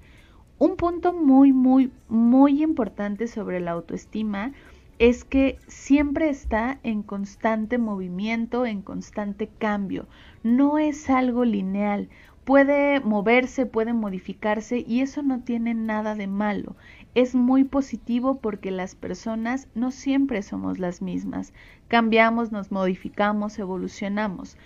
Un 0.58 0.76
punto 0.76 1.14
muy, 1.14 1.54
muy, 1.54 1.90
muy 2.08 2.62
importante 2.62 3.28
sobre 3.28 3.60
la 3.60 3.70
autoestima 3.70 4.52
es 4.98 5.24
que 5.24 5.58
siempre 5.66 6.28
está 6.28 6.78
en 6.82 7.02
constante 7.02 7.78
movimiento, 7.78 8.66
en 8.66 8.82
constante 8.82 9.48
cambio. 9.58 10.06
No 10.42 10.78
es 10.78 11.10
algo 11.10 11.44
lineal. 11.44 12.08
Puede 12.44 13.00
moverse, 13.00 13.66
puede 13.66 13.92
modificarse 13.92 14.84
y 14.86 15.00
eso 15.00 15.22
no 15.22 15.40
tiene 15.40 15.74
nada 15.74 16.14
de 16.14 16.26
malo. 16.26 16.76
Es 17.14 17.34
muy 17.34 17.64
positivo 17.64 18.38
porque 18.40 18.70
las 18.70 18.94
personas 18.94 19.68
no 19.74 19.90
siempre 19.90 20.42
somos 20.42 20.78
las 20.78 21.00
mismas. 21.00 21.54
Cambiamos, 21.88 22.52
nos 22.52 22.70
modificamos, 22.70 23.58
evolucionamos. 23.58 24.58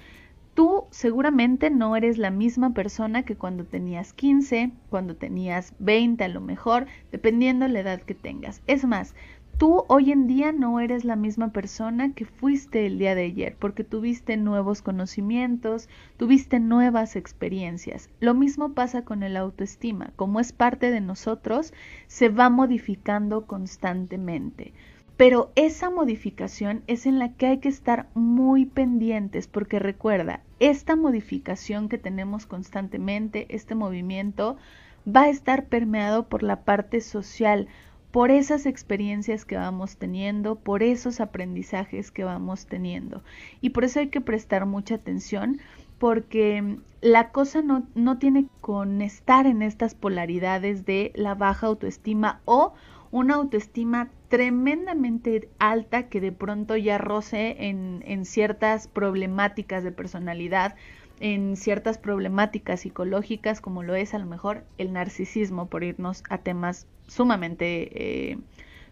Tú 0.54 0.86
seguramente 0.90 1.70
no 1.70 1.94
eres 1.94 2.18
la 2.18 2.32
misma 2.32 2.74
persona 2.74 3.22
que 3.22 3.36
cuando 3.36 3.64
tenías 3.64 4.12
15, 4.12 4.72
cuando 4.90 5.14
tenías 5.14 5.72
20 5.78 6.24
a 6.24 6.28
lo 6.28 6.40
mejor, 6.40 6.86
dependiendo 7.12 7.68
la 7.68 7.78
edad 7.78 8.00
que 8.00 8.14
tengas. 8.14 8.60
Es 8.66 8.84
más, 8.84 9.14
Tú 9.58 9.84
hoy 9.88 10.12
en 10.12 10.28
día 10.28 10.52
no 10.52 10.78
eres 10.78 11.04
la 11.04 11.16
misma 11.16 11.50
persona 11.50 12.12
que 12.12 12.24
fuiste 12.24 12.86
el 12.86 12.96
día 12.96 13.16
de 13.16 13.24
ayer 13.24 13.56
porque 13.58 13.82
tuviste 13.82 14.36
nuevos 14.36 14.82
conocimientos, 14.82 15.88
tuviste 16.16 16.60
nuevas 16.60 17.16
experiencias. 17.16 18.08
Lo 18.20 18.34
mismo 18.34 18.74
pasa 18.74 19.02
con 19.02 19.24
el 19.24 19.36
autoestima. 19.36 20.12
Como 20.14 20.38
es 20.38 20.52
parte 20.52 20.92
de 20.92 21.00
nosotros, 21.00 21.74
se 22.06 22.28
va 22.28 22.50
modificando 22.50 23.46
constantemente. 23.46 24.74
Pero 25.16 25.50
esa 25.56 25.90
modificación 25.90 26.84
es 26.86 27.04
en 27.04 27.18
la 27.18 27.32
que 27.32 27.46
hay 27.46 27.58
que 27.58 27.68
estar 27.68 28.06
muy 28.14 28.64
pendientes 28.64 29.48
porque 29.48 29.80
recuerda, 29.80 30.40
esta 30.60 30.94
modificación 30.94 31.88
que 31.88 31.98
tenemos 31.98 32.46
constantemente, 32.46 33.46
este 33.48 33.74
movimiento, 33.74 34.56
va 35.04 35.22
a 35.22 35.28
estar 35.30 35.66
permeado 35.66 36.28
por 36.28 36.44
la 36.44 36.62
parte 36.62 37.00
social, 37.00 37.66
por 38.10 38.30
esas 38.30 38.66
experiencias 38.66 39.44
que 39.44 39.56
vamos 39.56 39.96
teniendo, 39.96 40.56
por 40.56 40.82
esos 40.82 41.20
aprendizajes 41.20 42.10
que 42.10 42.24
vamos 42.24 42.66
teniendo. 42.66 43.22
Y 43.60 43.70
por 43.70 43.84
eso 43.84 44.00
hay 44.00 44.08
que 44.08 44.20
prestar 44.20 44.66
mucha 44.66 44.94
atención 44.96 45.60
porque 45.98 46.78
la 47.00 47.30
cosa 47.30 47.60
no, 47.60 47.86
no 47.94 48.18
tiene 48.18 48.46
con 48.60 49.02
estar 49.02 49.46
en 49.46 49.62
estas 49.62 49.94
polaridades 49.94 50.86
de 50.86 51.12
la 51.14 51.34
baja 51.34 51.66
autoestima 51.66 52.40
o 52.44 52.74
una 53.10 53.34
autoestima 53.34 54.10
tremendamente 54.28 55.48
alta 55.58 56.08
que 56.08 56.20
de 56.20 56.32
pronto 56.32 56.76
ya 56.76 56.98
roce 56.98 57.68
en, 57.68 58.02
en 58.06 58.24
ciertas 58.24 58.86
problemáticas 58.86 59.82
de 59.82 59.92
personalidad, 59.92 60.76
en 61.20 61.56
ciertas 61.56 61.98
problemáticas 61.98 62.80
psicológicas 62.80 63.60
como 63.60 63.82
lo 63.82 63.94
es 63.94 64.14
a 64.14 64.18
lo 64.18 64.26
mejor 64.26 64.64
el 64.76 64.92
narcisismo 64.92 65.66
por 65.66 65.82
irnos 65.82 66.22
a 66.28 66.38
temas 66.38 66.86
sumamente, 67.08 68.30
eh, 68.30 68.38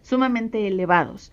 sumamente 0.01 0.67
elevados. 0.67 1.31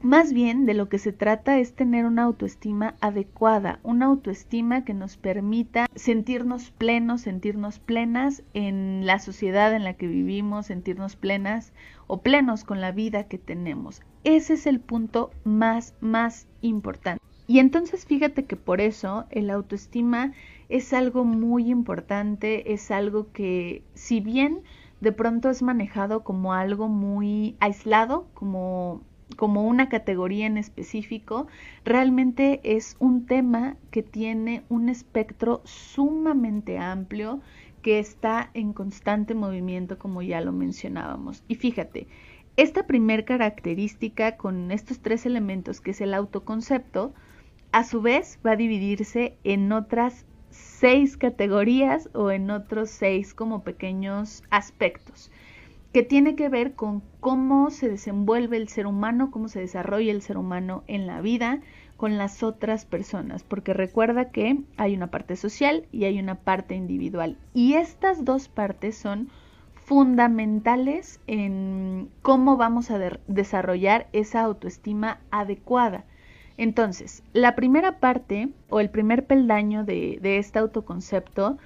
Más 0.00 0.32
bien 0.32 0.64
de 0.64 0.74
lo 0.74 0.88
que 0.88 0.98
se 0.98 1.12
trata 1.12 1.58
es 1.58 1.74
tener 1.74 2.06
una 2.06 2.22
autoestima 2.22 2.94
adecuada, 3.00 3.80
una 3.82 4.06
autoestima 4.06 4.84
que 4.84 4.94
nos 4.94 5.16
permita 5.16 5.86
sentirnos 5.96 6.70
plenos, 6.70 7.22
sentirnos 7.22 7.80
plenas 7.80 8.44
en 8.54 9.06
la 9.06 9.18
sociedad 9.18 9.74
en 9.74 9.82
la 9.82 9.94
que 9.94 10.06
vivimos, 10.06 10.66
sentirnos 10.66 11.16
plenas 11.16 11.72
o 12.06 12.22
plenos 12.22 12.62
con 12.62 12.80
la 12.80 12.92
vida 12.92 13.24
que 13.24 13.38
tenemos. 13.38 14.02
Ese 14.22 14.54
es 14.54 14.68
el 14.68 14.78
punto 14.78 15.32
más, 15.42 15.94
más 16.00 16.46
importante. 16.62 17.20
Y 17.48 17.58
entonces 17.58 18.06
fíjate 18.06 18.44
que 18.44 18.54
por 18.54 18.80
eso 18.80 19.26
el 19.30 19.50
autoestima 19.50 20.32
es 20.68 20.92
algo 20.92 21.24
muy 21.24 21.70
importante, 21.70 22.72
es 22.72 22.92
algo 22.92 23.32
que 23.32 23.82
si 23.94 24.20
bien 24.20 24.60
de 25.00 25.12
pronto 25.12 25.50
es 25.50 25.62
manejado 25.62 26.24
como 26.24 26.52
algo 26.52 26.88
muy 26.88 27.56
aislado, 27.60 28.26
como, 28.34 29.02
como 29.36 29.66
una 29.66 29.88
categoría 29.88 30.46
en 30.46 30.58
específico, 30.58 31.46
realmente 31.84 32.60
es 32.64 32.96
un 32.98 33.26
tema 33.26 33.76
que 33.90 34.02
tiene 34.02 34.64
un 34.68 34.88
espectro 34.88 35.60
sumamente 35.64 36.78
amplio 36.78 37.40
que 37.82 37.98
está 38.00 38.50
en 38.54 38.72
constante 38.72 39.34
movimiento 39.34 39.98
como 39.98 40.22
ya 40.22 40.40
lo 40.40 40.52
mencionábamos. 40.52 41.44
Y 41.46 41.54
fíjate, 41.54 42.08
esta 42.56 42.86
primer 42.86 43.24
característica 43.24 44.36
con 44.36 44.72
estos 44.72 44.98
tres 44.98 45.26
elementos 45.26 45.80
que 45.80 45.92
es 45.92 46.00
el 46.00 46.12
autoconcepto, 46.12 47.14
a 47.70 47.84
su 47.84 48.02
vez 48.02 48.40
va 48.44 48.52
a 48.52 48.56
dividirse 48.56 49.36
en 49.44 49.70
otras 49.70 50.26
seis 50.58 51.16
categorías 51.16 52.08
o 52.14 52.30
en 52.30 52.50
otros 52.50 52.90
seis 52.90 53.34
como 53.34 53.62
pequeños 53.62 54.42
aspectos 54.50 55.30
que 55.92 56.02
tiene 56.02 56.36
que 56.36 56.48
ver 56.48 56.74
con 56.74 57.02
cómo 57.20 57.70
se 57.70 57.88
desenvuelve 57.88 58.58
el 58.58 58.68
ser 58.68 58.86
humano, 58.86 59.30
cómo 59.30 59.48
se 59.48 59.60
desarrolla 59.60 60.12
el 60.12 60.22
ser 60.22 60.36
humano 60.36 60.84
en 60.86 61.06
la 61.06 61.20
vida 61.20 61.60
con 61.96 62.18
las 62.18 62.42
otras 62.42 62.84
personas, 62.84 63.42
porque 63.42 63.72
recuerda 63.72 64.30
que 64.30 64.60
hay 64.76 64.94
una 64.94 65.10
parte 65.10 65.34
social 65.34 65.86
y 65.90 66.04
hay 66.04 66.18
una 66.20 66.36
parte 66.36 66.74
individual 66.74 67.38
y 67.54 67.74
estas 67.74 68.24
dos 68.24 68.48
partes 68.48 68.96
son 68.96 69.30
fundamentales 69.74 71.18
en 71.26 72.10
cómo 72.20 72.58
vamos 72.58 72.90
a 72.90 72.98
desarrollar 73.26 74.06
esa 74.12 74.42
autoestima 74.42 75.18
adecuada. 75.30 76.04
Entonces, 76.58 77.22
la 77.32 77.54
primera 77.54 78.00
parte 78.00 78.48
o 78.68 78.80
el 78.80 78.90
primer 78.90 79.26
peldaño 79.26 79.84
de, 79.84 80.18
este 80.38 80.58
autoconcepto 80.58 81.56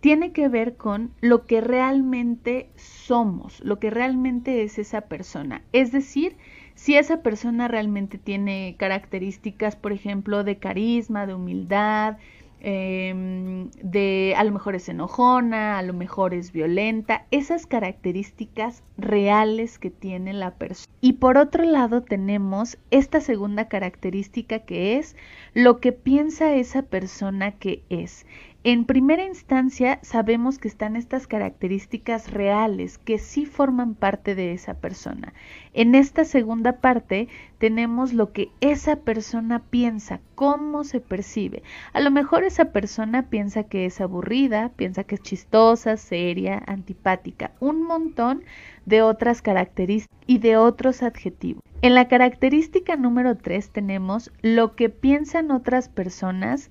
tiene 0.00 0.32
que 0.32 0.48
ver 0.48 0.78
con 0.78 1.12
lo 1.20 1.44
que 1.44 1.60
realmente 1.60 2.70
somos, 2.74 3.60
lo 3.60 3.78
que 3.78 3.90
realmente 3.90 4.62
es 4.62 4.78
esa 4.78 5.02
persona. 5.02 5.62
Es 5.72 5.92
decir, 5.92 6.36
si 6.74 6.96
esa 6.96 7.22
persona 7.22 7.68
realmente 7.68 8.16
tiene 8.16 8.76
características, 8.78 9.76
por 9.76 9.92
ejemplo, 9.92 10.42
de 10.42 10.56
carisma, 10.56 11.26
de 11.26 11.34
humildad, 11.34 12.16
Em, 12.62 13.70
de 13.82 14.34
a 14.36 14.44
lo 14.44 14.52
mejor 14.52 14.74
es 14.74 14.88
enojona, 14.88 15.78
a 15.78 15.82
lo 15.82 15.94
mejor 15.94 16.34
es 16.34 16.52
violenta, 16.52 17.26
esas 17.30 17.66
características 17.66 18.82
reales 18.98 19.78
que 19.78 19.90
tiene 19.90 20.34
la 20.34 20.52
persona. 20.52 20.92
Y 21.00 21.14
por 21.14 21.38
otro 21.38 21.64
lado 21.64 22.02
tenemos 22.02 22.76
esta 22.90 23.22
segunda 23.22 23.68
característica 23.68 24.58
que 24.58 24.98
es 24.98 25.16
lo 25.54 25.80
que 25.80 25.92
piensa 25.92 26.54
esa 26.54 26.82
persona 26.82 27.52
que 27.52 27.82
es. 27.88 28.26
En 28.62 28.84
primera 28.84 29.24
instancia 29.24 30.00
sabemos 30.02 30.58
que 30.58 30.68
están 30.68 30.94
estas 30.94 31.26
características 31.26 32.30
reales 32.30 32.98
que 32.98 33.16
sí 33.16 33.46
forman 33.46 33.94
parte 33.94 34.34
de 34.34 34.52
esa 34.52 34.74
persona. 34.74 35.32
En 35.72 35.94
esta 35.94 36.26
segunda 36.26 36.72
parte 36.80 37.28
tenemos 37.56 38.12
lo 38.12 38.32
que 38.32 38.50
esa 38.60 38.96
persona 38.96 39.62
piensa, 39.70 40.20
cómo 40.34 40.84
se 40.84 41.00
percibe. 41.00 41.62
A 41.94 42.00
lo 42.00 42.10
mejor 42.10 42.44
esa 42.44 42.66
persona 42.66 43.30
piensa 43.30 43.62
que 43.62 43.86
es 43.86 43.98
aburrida, 43.98 44.72
piensa 44.76 45.04
que 45.04 45.14
es 45.14 45.22
chistosa, 45.22 45.96
seria, 45.96 46.62
antipática, 46.66 47.52
un 47.60 47.82
montón 47.82 48.42
de 48.84 49.00
otras 49.00 49.40
características 49.40 50.14
y 50.26 50.36
de 50.36 50.58
otros 50.58 51.02
adjetivos. 51.02 51.62
En 51.80 51.94
la 51.94 52.08
característica 52.08 52.96
número 52.96 53.38
3 53.38 53.70
tenemos 53.70 54.30
lo 54.42 54.76
que 54.76 54.90
piensan 54.90 55.50
otras 55.50 55.88
personas 55.88 56.70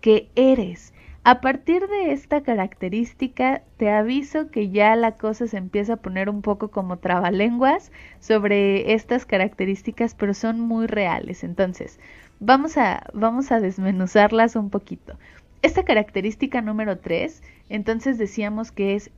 que 0.00 0.30
eres. 0.36 0.92
A 1.28 1.40
partir 1.40 1.88
de 1.88 2.12
esta 2.12 2.44
característica, 2.44 3.64
te 3.78 3.90
aviso 3.90 4.48
que 4.48 4.70
ya 4.70 4.94
la 4.94 5.16
cosa 5.16 5.48
se 5.48 5.56
empieza 5.56 5.94
a 5.94 5.96
poner 5.96 6.30
un 6.30 6.40
poco 6.40 6.70
como 6.70 6.98
trabalenguas 6.98 7.90
sobre 8.20 8.92
estas 8.92 9.26
características, 9.26 10.14
pero 10.14 10.34
son 10.34 10.60
muy 10.60 10.86
reales. 10.86 11.42
Entonces, 11.42 11.98
vamos 12.38 12.76
a, 12.78 13.10
vamos 13.12 13.50
a 13.50 13.58
desmenuzarlas 13.58 14.54
un 14.54 14.70
poquito. 14.70 15.18
Esta 15.62 15.82
característica 15.82 16.62
número 16.62 16.98
3, 16.98 17.42
entonces 17.70 18.18
decíamos 18.18 18.70
que 18.70 18.94
es 18.94 19.10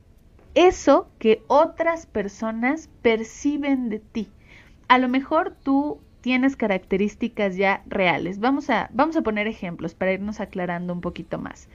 eso 0.55 1.11
que 1.19 1.43
otras 1.45 2.07
personas 2.07 2.89
perciben 3.03 3.89
de 3.89 3.99
ti. 3.99 4.29
A 4.87 4.97
lo 4.97 5.09
mejor 5.09 5.53
tú 5.61 5.99
tienes 6.21 6.55
características 6.55 7.55
ya 7.55 7.83
reales. 7.85 8.39
Vamos 8.39 8.71
a, 8.71 8.89
vamos 8.93 9.15
a 9.15 9.21
poner 9.21 9.45
ejemplos 9.45 9.93
para 9.93 10.11
irnos 10.11 10.39
aclarando 10.39 10.91
un 10.91 11.01
poquito 11.01 11.37
más 11.37 11.69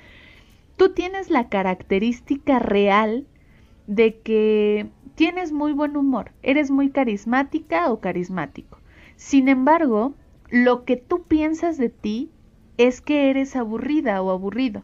tú 0.76 0.92
tienes 0.92 1.30
la 1.30 1.48
característica 1.48 2.58
real 2.58 3.26
de 3.86 4.18
que 4.20 4.90
tienes 5.14 5.52
muy 5.52 5.72
buen 5.72 5.96
humor, 5.96 6.32
eres 6.42 6.70
muy 6.70 6.90
carismática 6.90 7.90
o 7.90 8.00
carismático. 8.00 8.78
Sin 9.16 9.48
embargo, 9.48 10.14
lo 10.50 10.84
que 10.84 10.96
tú 10.96 11.22
piensas 11.22 11.78
de 11.78 11.88
ti 11.88 12.30
es 12.76 13.00
que 13.00 13.30
eres 13.30 13.54
aburrida 13.56 14.20
o 14.22 14.30
aburrido, 14.30 14.82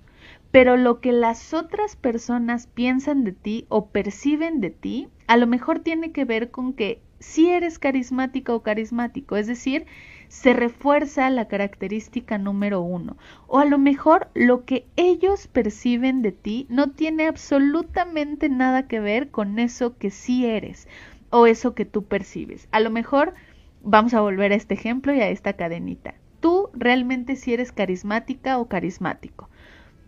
pero 0.50 0.76
lo 0.76 1.00
que 1.00 1.12
las 1.12 1.54
otras 1.54 1.96
personas 1.96 2.66
piensan 2.66 3.24
de 3.24 3.32
ti 3.32 3.66
o 3.68 3.86
perciben 3.88 4.60
de 4.60 4.70
ti, 4.70 5.08
a 5.26 5.36
lo 5.36 5.46
mejor 5.46 5.80
tiene 5.80 6.12
que 6.12 6.24
ver 6.24 6.50
con 6.50 6.72
que 6.72 7.00
si 7.20 7.50
eres 7.50 7.78
carismática 7.78 8.54
o 8.54 8.62
carismático, 8.62 9.36
es 9.36 9.46
decir, 9.46 9.86
se 10.28 10.52
refuerza 10.52 11.28
la 11.30 11.48
característica 11.48 12.38
número 12.38 12.80
uno. 12.80 13.16
O 13.46 13.58
a 13.58 13.64
lo 13.64 13.78
mejor 13.78 14.30
lo 14.34 14.64
que 14.64 14.86
ellos 14.96 15.46
perciben 15.46 16.22
de 16.22 16.32
ti 16.32 16.66
no 16.68 16.90
tiene 16.90 17.26
absolutamente 17.26 18.48
nada 18.48 18.88
que 18.88 19.00
ver 19.00 19.30
con 19.30 19.58
eso 19.58 19.96
que 19.98 20.10
sí 20.10 20.46
eres 20.46 20.88
o 21.30 21.46
eso 21.46 21.74
que 21.74 21.84
tú 21.84 22.04
percibes. 22.04 22.68
A 22.72 22.80
lo 22.80 22.90
mejor 22.90 23.34
vamos 23.82 24.14
a 24.14 24.20
volver 24.20 24.52
a 24.52 24.56
este 24.56 24.74
ejemplo 24.74 25.14
y 25.14 25.20
a 25.20 25.28
esta 25.28 25.52
cadenita. 25.52 26.14
Tú 26.40 26.70
realmente 26.72 27.36
si 27.36 27.52
eres 27.52 27.70
carismática 27.70 28.58
o 28.58 28.66
carismático. 28.66 29.50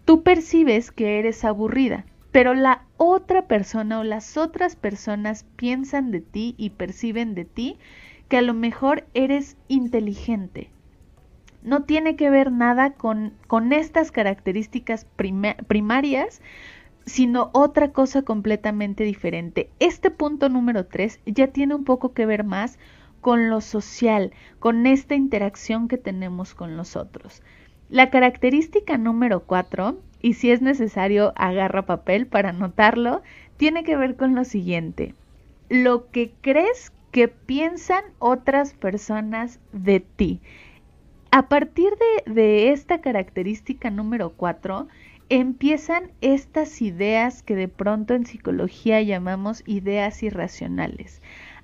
Tú 0.05 0.23
percibes 0.23 0.91
que 0.91 1.19
eres 1.19 1.45
aburrida, 1.45 2.07
pero 2.33 2.55
la 2.55 2.85
otra 2.97 3.47
persona 3.47 4.01
o 4.01 4.05
las 4.05 4.39
otras 4.39 4.75
personas 4.75 5.45
piensan 5.57 6.11
de 6.11 6.21
ti 6.21 6.55
y 6.57 6.71
perciben 6.71 7.35
de 7.35 7.45
ti 7.45 7.79
que 8.29 8.39
a 8.39 8.43
lo 8.43 8.55
mejor 8.55 9.07
eres 9.13 9.57
inteligente. 9.69 10.71
No 11.63 11.85
tiene 11.85 12.17
que 12.17 12.31
ver 12.31 12.51
nada 12.51 12.95
con, 12.95 13.35
con 13.47 13.73
estas 13.73 14.11
características 14.11 15.07
primarias, 15.67 16.41
sino 17.05 17.51
otra 17.53 17.93
cosa 17.93 18.23
completamente 18.23 19.05
diferente. 19.05 19.69
Este 19.79 20.11
punto 20.11 20.49
número 20.49 20.87
3 20.87 21.21
ya 21.27 21.49
tiene 21.49 21.75
un 21.75 21.85
poco 21.85 22.15
que 22.15 22.27
ver 22.27 22.45
más 22.45 22.79
con 23.21 23.51
lo 23.51 23.61
social, 23.61 24.33
con 24.59 24.87
esta 24.87 25.15
interacción 25.15 25.87
que 25.87 25.99
tenemos 25.99 26.55
con 26.55 26.77
los 26.77 26.97
otros. 26.97 27.43
La 27.91 28.11
característica 28.11 28.97
número 28.97 29.45
4, 29.45 29.99
y 30.23 30.35
si 30.35 30.51
es 30.51 30.63
necesario 30.63 31.33
agarra 31.37 31.85
papel 31.85 32.27
para 32.27 32.51
anotarlo, 32.51 33.23
tiene 33.57 33.85
que 33.85 33.97
ver 33.97 34.17
con 34.17 34.35
lo 34.35 34.45
siguiente. 34.45 35.15
Lo 35.69 36.11
que 36.11 36.33
crees 36.41 36.93
que 37.11 37.29
piensan 37.29 38.03
otras 38.19 38.73
personas 38.73 39.61
de 39.73 40.01
ti. 40.01 40.41
A 41.31 41.49
partir 41.49 41.93
de, 42.27 42.73
esta 42.73 43.01
característica 43.01 43.91
número 43.91 44.31
4, 44.31 44.89
empiezan 45.29 46.11
estas 46.21 46.83
ideas 46.83 47.43
que 47.43 47.55
de 47.55 47.69
pronto 47.69 48.15
en 48.15 48.27
psicología 48.27 49.01
llamamos 49.03 49.63
ideas 49.67 50.23
irracionales. 50.23 51.23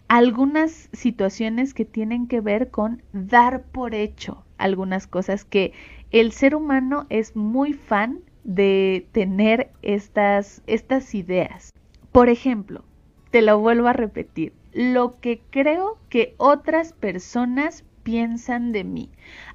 Algunas 0.08 0.88
situaciones 0.92 1.74
que 1.74 1.84
tienen 1.84 2.28
que 2.28 2.40
ver 2.40 2.70
con 2.70 3.02
dar 3.12 3.62
por 3.62 3.94
hecho 3.94 4.42
algunas 4.58 5.06
cosas 5.06 5.44
que 5.44 5.72
el 6.10 6.32
ser 6.32 6.54
humano 6.54 7.06
es 7.10 7.36
muy 7.36 7.72
fan 7.72 8.20
de 8.44 9.06
tener 9.12 9.70
estas, 9.82 10.62
estas 10.66 11.14
ideas. 11.14 11.72
Por 12.12 12.28
ejemplo, 12.28 12.84
te 13.30 13.42
lo 13.42 13.58
vuelvo 13.58 13.88
a 13.88 13.92
repetir, 13.92 14.52
lo 14.72 15.20
que 15.20 15.40
creo 15.50 15.98
que 16.08 16.34
otras 16.38 16.92
personas 16.92 17.84
piensan 18.02 18.72
de 18.72 18.84
mí. 18.84 19.10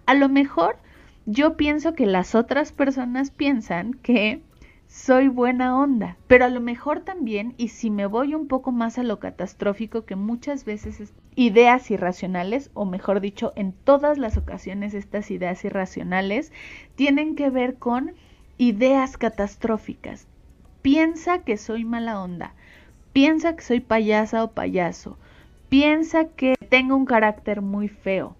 A 0.06 0.14
lo 0.14 0.30
mejor 0.30 0.78
yo 1.26 1.56
pienso 1.56 1.96
que 1.96 2.06
las 2.06 2.36
otras 2.36 2.72
personas 2.72 3.32
piensan 3.32 3.94
que 3.94 4.42
soy 4.88 5.28
buena 5.28 5.76
onda, 5.80 6.18
pero 6.28 6.46
a 6.46 6.50
lo 6.50 6.62
mejor 6.62 7.00
también, 7.00 7.56
y 7.58 7.70
si 7.70 7.90
me 7.90 8.06
voy 8.06 8.36
un 8.36 8.48
poco 8.48 8.72
más 8.72 9.00
a 9.00 9.04
lo 9.04 9.20
catastrófico, 9.20 10.06
que 10.06 10.16
muchas 10.16 10.66
veces 10.66 11.00
es 11.00 11.14
ideas 11.36 11.90
irracionales, 11.90 12.70
o 12.76 12.86
mejor 12.86 13.20
dicho, 13.20 13.54
en 13.56 13.72
todas 13.72 14.20
las 14.20 14.38
ocasiones 14.38 14.94
estas 14.94 15.32
ideas 15.32 15.66
irracionales 15.66 16.52
tienen 16.96 17.36
que 17.36 17.50
ver 17.50 17.76
con 17.76 18.14
ideas 18.58 19.18
catastróficas. 19.18 20.28
Piensa 20.82 21.40
que 21.40 21.58
soy 21.58 21.86
mala 21.86 22.22
onda, 22.22 22.54
piensa 23.14 23.56
que 23.56 23.64
soy 23.64 23.80
payasa 23.80 24.44
o 24.44 24.52
payaso, 24.52 25.18
piensa 25.70 26.26
que 26.26 26.56
tengo 26.70 26.96
un 26.96 27.06
carácter 27.06 27.62
muy 27.62 27.88
feo. 27.88 28.36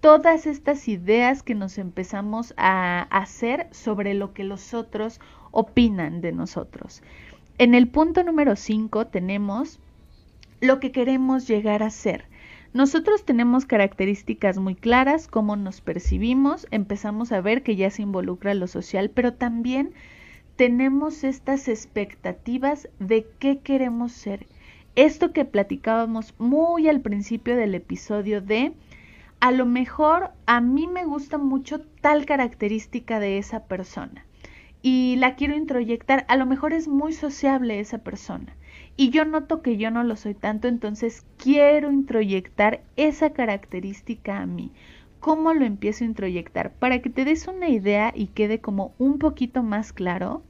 Todas 0.00 0.46
estas 0.46 0.88
ideas 0.88 1.42
que 1.42 1.54
nos 1.54 1.78
empezamos 1.78 2.54
a 2.56 3.02
hacer 3.10 3.68
sobre 3.70 4.14
lo 4.14 4.34
que 4.34 4.44
los 4.44 4.74
otros 4.74 5.20
opinan 5.50 6.20
de 6.20 6.32
nosotros. 6.32 7.02
En 7.58 7.74
el 7.74 7.88
punto 7.88 8.22
número 8.22 8.56
5 8.56 9.06
tenemos 9.06 9.80
lo 10.60 10.80
que 10.80 10.92
queremos 10.92 11.48
llegar 11.48 11.82
a 11.82 11.90
ser. 11.90 12.24
Nosotros 12.72 13.24
tenemos 13.24 13.64
características 13.64 14.58
muy 14.58 14.74
claras, 14.74 15.28
cómo 15.28 15.56
nos 15.56 15.80
percibimos, 15.80 16.66
empezamos 16.70 17.32
a 17.32 17.40
ver 17.40 17.62
que 17.62 17.76
ya 17.76 17.90
se 17.90 18.02
involucra 18.02 18.54
lo 18.54 18.66
social, 18.66 19.10
pero 19.10 19.32
también 19.32 19.92
tenemos 20.56 21.24
estas 21.24 21.68
expectativas 21.68 22.88
de 22.98 23.26
qué 23.38 23.58
queremos 23.58 24.12
ser. 24.12 24.46
Esto 24.94 25.32
que 25.32 25.44
platicábamos 25.44 26.34
muy 26.38 26.88
al 26.88 27.00
principio 27.00 27.56
del 27.56 27.74
episodio 27.74 28.40
de 28.40 28.72
a 29.40 29.52
lo 29.52 29.66
mejor 29.66 30.30
a 30.46 30.60
mí 30.60 30.86
me 30.86 31.04
gusta 31.04 31.36
mucho 31.36 31.80
tal 32.00 32.24
característica 32.24 33.20
de 33.20 33.38
esa 33.38 33.64
persona 33.64 34.24
y 34.80 35.16
la 35.16 35.34
quiero 35.34 35.54
introyectar, 35.54 36.24
a 36.28 36.36
lo 36.36 36.46
mejor 36.46 36.72
es 36.72 36.88
muy 36.88 37.12
sociable 37.12 37.80
esa 37.80 37.98
persona 37.98 38.56
y 38.96 39.10
yo 39.10 39.24
noto 39.24 39.62
que 39.62 39.76
yo 39.76 39.90
no 39.90 40.04
lo 40.04 40.16
soy 40.16 40.34
tanto, 40.34 40.68
entonces 40.68 41.24
quiero 41.36 41.92
introyectar 41.92 42.82
esa 42.96 43.30
característica 43.30 44.40
a 44.40 44.46
mí. 44.46 44.72
¿Cómo 45.20 45.54
lo 45.54 45.64
empiezo 45.64 46.04
a 46.04 46.06
introyectar? 46.06 46.72
Para 46.74 47.00
que 47.00 47.10
te 47.10 47.24
des 47.24 47.48
una 47.48 47.68
idea 47.68 48.12
y 48.14 48.28
quede 48.28 48.60
como 48.60 48.94
un 48.98 49.18
poquito 49.18 49.62
más 49.62 49.92
claro, 49.92 50.42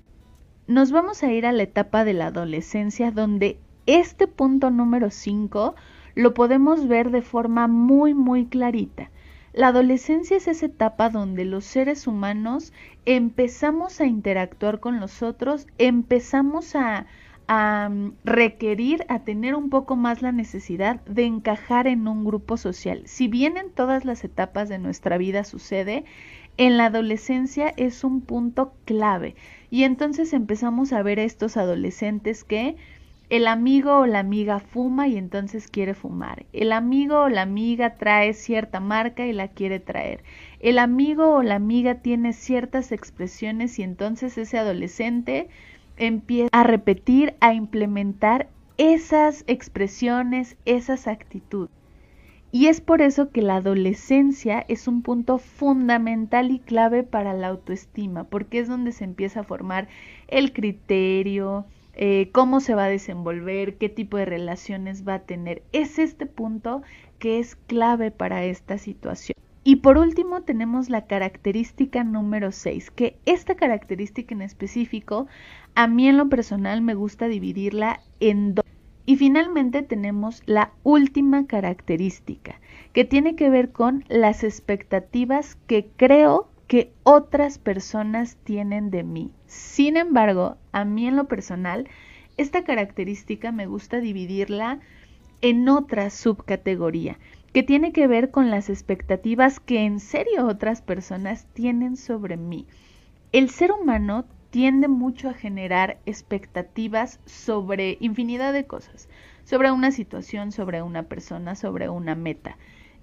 nos 0.66 0.92
vamos 0.92 1.22
a 1.22 1.32
ir 1.32 1.46
a 1.46 1.52
la 1.52 1.62
etapa 1.62 2.04
de 2.04 2.12
la 2.12 2.26
adolescencia 2.26 3.10
donde 3.10 3.58
este 3.86 4.26
punto 4.26 4.70
número 4.70 5.10
5 5.10 5.74
lo 6.14 6.34
podemos 6.34 6.88
ver 6.88 7.10
de 7.10 7.22
forma 7.22 7.68
muy 7.68 8.14
muy 8.14 8.46
clarita. 8.46 9.10
La 9.52 9.68
adolescencia 9.68 10.36
es 10.36 10.48
esa 10.48 10.66
etapa 10.66 11.08
donde 11.08 11.44
los 11.46 11.64
seres 11.64 12.06
humanos 12.06 12.72
empezamos 13.06 14.00
a 14.00 14.06
interactuar 14.06 14.80
con 14.80 15.00
los 15.00 15.22
otros, 15.22 15.66
empezamos 15.78 16.76
a, 16.76 17.06
a 17.48 17.90
requerir, 18.24 19.04
a 19.08 19.20
tener 19.20 19.54
un 19.54 19.70
poco 19.70 19.96
más 19.96 20.22
la 20.22 20.32
necesidad 20.32 21.00
de 21.04 21.24
encajar 21.24 21.86
en 21.86 22.08
un 22.08 22.24
grupo 22.24 22.56
social. 22.56 23.02
Si 23.06 23.28
bien 23.28 23.56
en 23.56 23.70
todas 23.70 24.04
las 24.04 24.24
etapas 24.24 24.68
de 24.68 24.78
nuestra 24.78 25.18
vida 25.18 25.44
sucede, 25.44 26.04
en 26.56 26.76
la 26.76 26.86
adolescencia 26.86 27.72
es 27.76 28.02
un 28.02 28.20
punto 28.20 28.72
clave. 28.84 29.36
Y 29.70 29.84
entonces 29.84 30.32
empezamos 30.32 30.92
a 30.92 31.02
ver 31.02 31.20
a 31.20 31.24
estos 31.24 31.56
adolescentes 31.56 32.44
que 32.44 32.76
el 33.28 33.48
amigo 33.48 33.98
o 33.98 34.06
la 34.06 34.20
amiga 34.20 34.60
fuma 34.60 35.08
y 35.08 35.16
entonces 35.16 35.66
quiere 35.68 35.94
fumar. 35.94 36.46
El 36.52 36.72
amigo 36.72 37.22
o 37.22 37.28
la 37.28 37.42
amiga 37.42 37.96
trae 37.96 38.32
cierta 38.32 38.78
marca 38.78 39.26
y 39.26 39.32
la 39.32 39.48
quiere 39.48 39.80
traer. 39.80 40.22
El 40.60 40.78
amigo 40.78 41.34
o 41.34 41.42
la 41.42 41.56
amiga 41.56 41.96
tiene 41.96 42.32
ciertas 42.32 42.92
expresiones 42.92 43.78
y 43.78 43.82
entonces 43.82 44.38
ese 44.38 44.58
adolescente 44.58 45.48
empieza 45.96 46.48
a 46.52 46.62
repetir, 46.62 47.34
a 47.40 47.54
implementar 47.54 48.48
esas 48.78 49.44
expresiones, 49.46 50.56
esas 50.64 51.06
actitudes. 51.06 51.70
Y 52.52 52.68
es 52.68 52.80
por 52.80 53.02
eso 53.02 53.30
que 53.30 53.42
la 53.42 53.56
adolescencia 53.56 54.64
es 54.68 54.88
un 54.88 55.02
punto 55.02 55.38
fundamental 55.38 56.50
y 56.50 56.58
clave 56.58 57.02
para 57.02 57.34
la 57.34 57.48
autoestima, 57.48 58.24
porque 58.24 58.60
es 58.60 58.68
donde 58.68 58.92
se 58.92 59.04
empieza 59.04 59.40
a 59.40 59.44
formar 59.44 59.88
el 60.28 60.52
criterio, 60.52 61.66
eh, 61.94 62.30
cómo 62.32 62.60
se 62.60 62.74
va 62.74 62.84
a 62.84 62.88
desenvolver, 62.88 63.76
qué 63.76 63.88
tipo 63.88 64.16
de 64.16 64.26
relaciones 64.26 65.06
va 65.06 65.14
a 65.14 65.22
tener. 65.22 65.62
Es 65.72 65.98
este 65.98 66.26
punto 66.26 66.82
que 67.18 67.38
es 67.38 67.56
clave 67.56 68.10
para 68.10 68.44
esta 68.44 68.78
situación. 68.78 69.34
Y 69.64 69.76
por 69.76 69.98
último 69.98 70.42
tenemos 70.42 70.90
la 70.90 71.06
característica 71.06 72.04
número 72.04 72.52
6, 72.52 72.92
que 72.92 73.18
esta 73.26 73.56
característica 73.56 74.32
en 74.32 74.42
específico, 74.42 75.26
a 75.76 75.86
mí 75.86 76.08
en 76.08 76.16
lo 76.16 76.30
personal 76.30 76.80
me 76.80 76.94
gusta 76.94 77.28
dividirla 77.28 78.00
en 78.18 78.54
dos. 78.54 78.64
Y 79.04 79.16
finalmente 79.16 79.82
tenemos 79.82 80.42
la 80.46 80.72
última 80.82 81.46
característica, 81.46 82.60
que 82.94 83.04
tiene 83.04 83.36
que 83.36 83.50
ver 83.50 83.70
con 83.70 84.02
las 84.08 84.42
expectativas 84.42 85.54
que 85.66 85.90
creo 85.96 86.48
que 86.66 86.92
otras 87.04 87.58
personas 87.58 88.36
tienen 88.42 88.90
de 88.90 89.04
mí. 89.04 89.30
Sin 89.46 89.98
embargo, 89.98 90.56
a 90.72 90.86
mí 90.86 91.06
en 91.06 91.14
lo 91.14 91.28
personal, 91.28 91.86
esta 92.38 92.64
característica 92.64 93.52
me 93.52 93.66
gusta 93.66 94.00
dividirla 94.00 94.80
en 95.42 95.68
otra 95.68 96.08
subcategoría 96.08 97.18
que 97.52 97.62
tiene 97.62 97.92
que 97.92 98.06
ver 98.06 98.30
con 98.30 98.50
las 98.50 98.70
expectativas 98.70 99.60
que 99.60 99.84
en 99.84 100.00
serio 100.00 100.46
otras 100.46 100.80
personas 100.80 101.46
tienen 101.52 101.96
sobre 101.96 102.38
mí. 102.38 102.66
El 103.32 103.50
ser 103.50 103.72
humano 103.72 104.24
tiende 104.50 104.88
mucho 104.88 105.28
a 105.28 105.34
generar 105.34 105.98
expectativas 106.06 107.20
sobre 107.24 107.98
infinidad 108.00 108.52
de 108.52 108.66
cosas, 108.66 109.08
sobre 109.44 109.70
una 109.70 109.90
situación, 109.90 110.52
sobre 110.52 110.82
una 110.82 111.04
persona, 111.04 111.54
sobre 111.54 111.88
una 111.88 112.14
meta. 112.14 112.56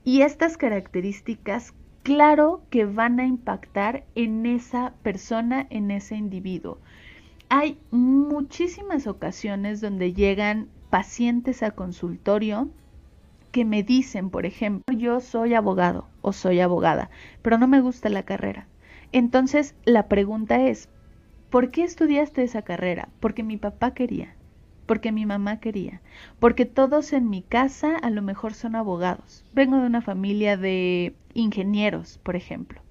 Y 0.03 0.21
estas 0.21 0.57
características, 0.57 1.73
claro 2.03 2.61
que 2.69 2.85
van 2.85 3.19
a 3.19 3.25
impactar 3.25 4.03
en 4.15 4.45
esa 4.45 4.93
persona, 5.03 5.67
en 5.69 5.91
ese 5.91 6.15
individuo. 6.15 6.79
Hay 7.49 7.77
muchísimas 7.91 9.07
ocasiones 9.07 9.79
donde 9.79 10.13
llegan 10.13 10.67
pacientes 10.89 11.63
a 11.63 11.71
consultorio 11.71 12.69
que 13.51 13.65
me 13.65 13.83
dicen, 13.83 14.31
por 14.31 14.45
ejemplo, 14.45 14.95
yo 14.97 15.19
soy 15.19 15.53
abogado 15.53 16.07
o 16.21 16.33
soy 16.33 16.59
abogada, 16.59 17.11
pero 17.41 17.57
no 17.57 17.67
me 17.67 17.81
gusta 17.81 18.09
la 18.09 18.23
carrera. 18.23 18.67
Entonces 19.11 19.75
la 19.85 20.07
pregunta 20.07 20.59
es, 20.67 20.89
¿por 21.53 21.69
qué 21.69 21.83
estudiaste 21.83 22.41
esa 22.41 22.63
carrera? 22.63 23.09
Porque 23.19 23.43
mi 23.43 23.57
papá 23.57 23.93
quería, 23.93 24.33
porque 24.87 25.11
mi 25.11 25.27
mamá 25.27 25.59
quería, 25.59 26.01
porque 26.39 26.65
todos 26.65 27.13
en 27.13 27.29
mi 27.29 27.43
casa 27.43 27.95
a 27.95 28.09
lo 28.09 28.23
mejor 28.23 28.55
son 28.55 28.75
abogados. 28.75 29.45
Vengo 29.53 29.77
de 29.77 29.85
una 29.85 30.01
familia 30.01 30.57
de 30.57 31.15
ingenieros, 31.35 32.17
por 32.23 32.35
ejemplo. 32.35 32.81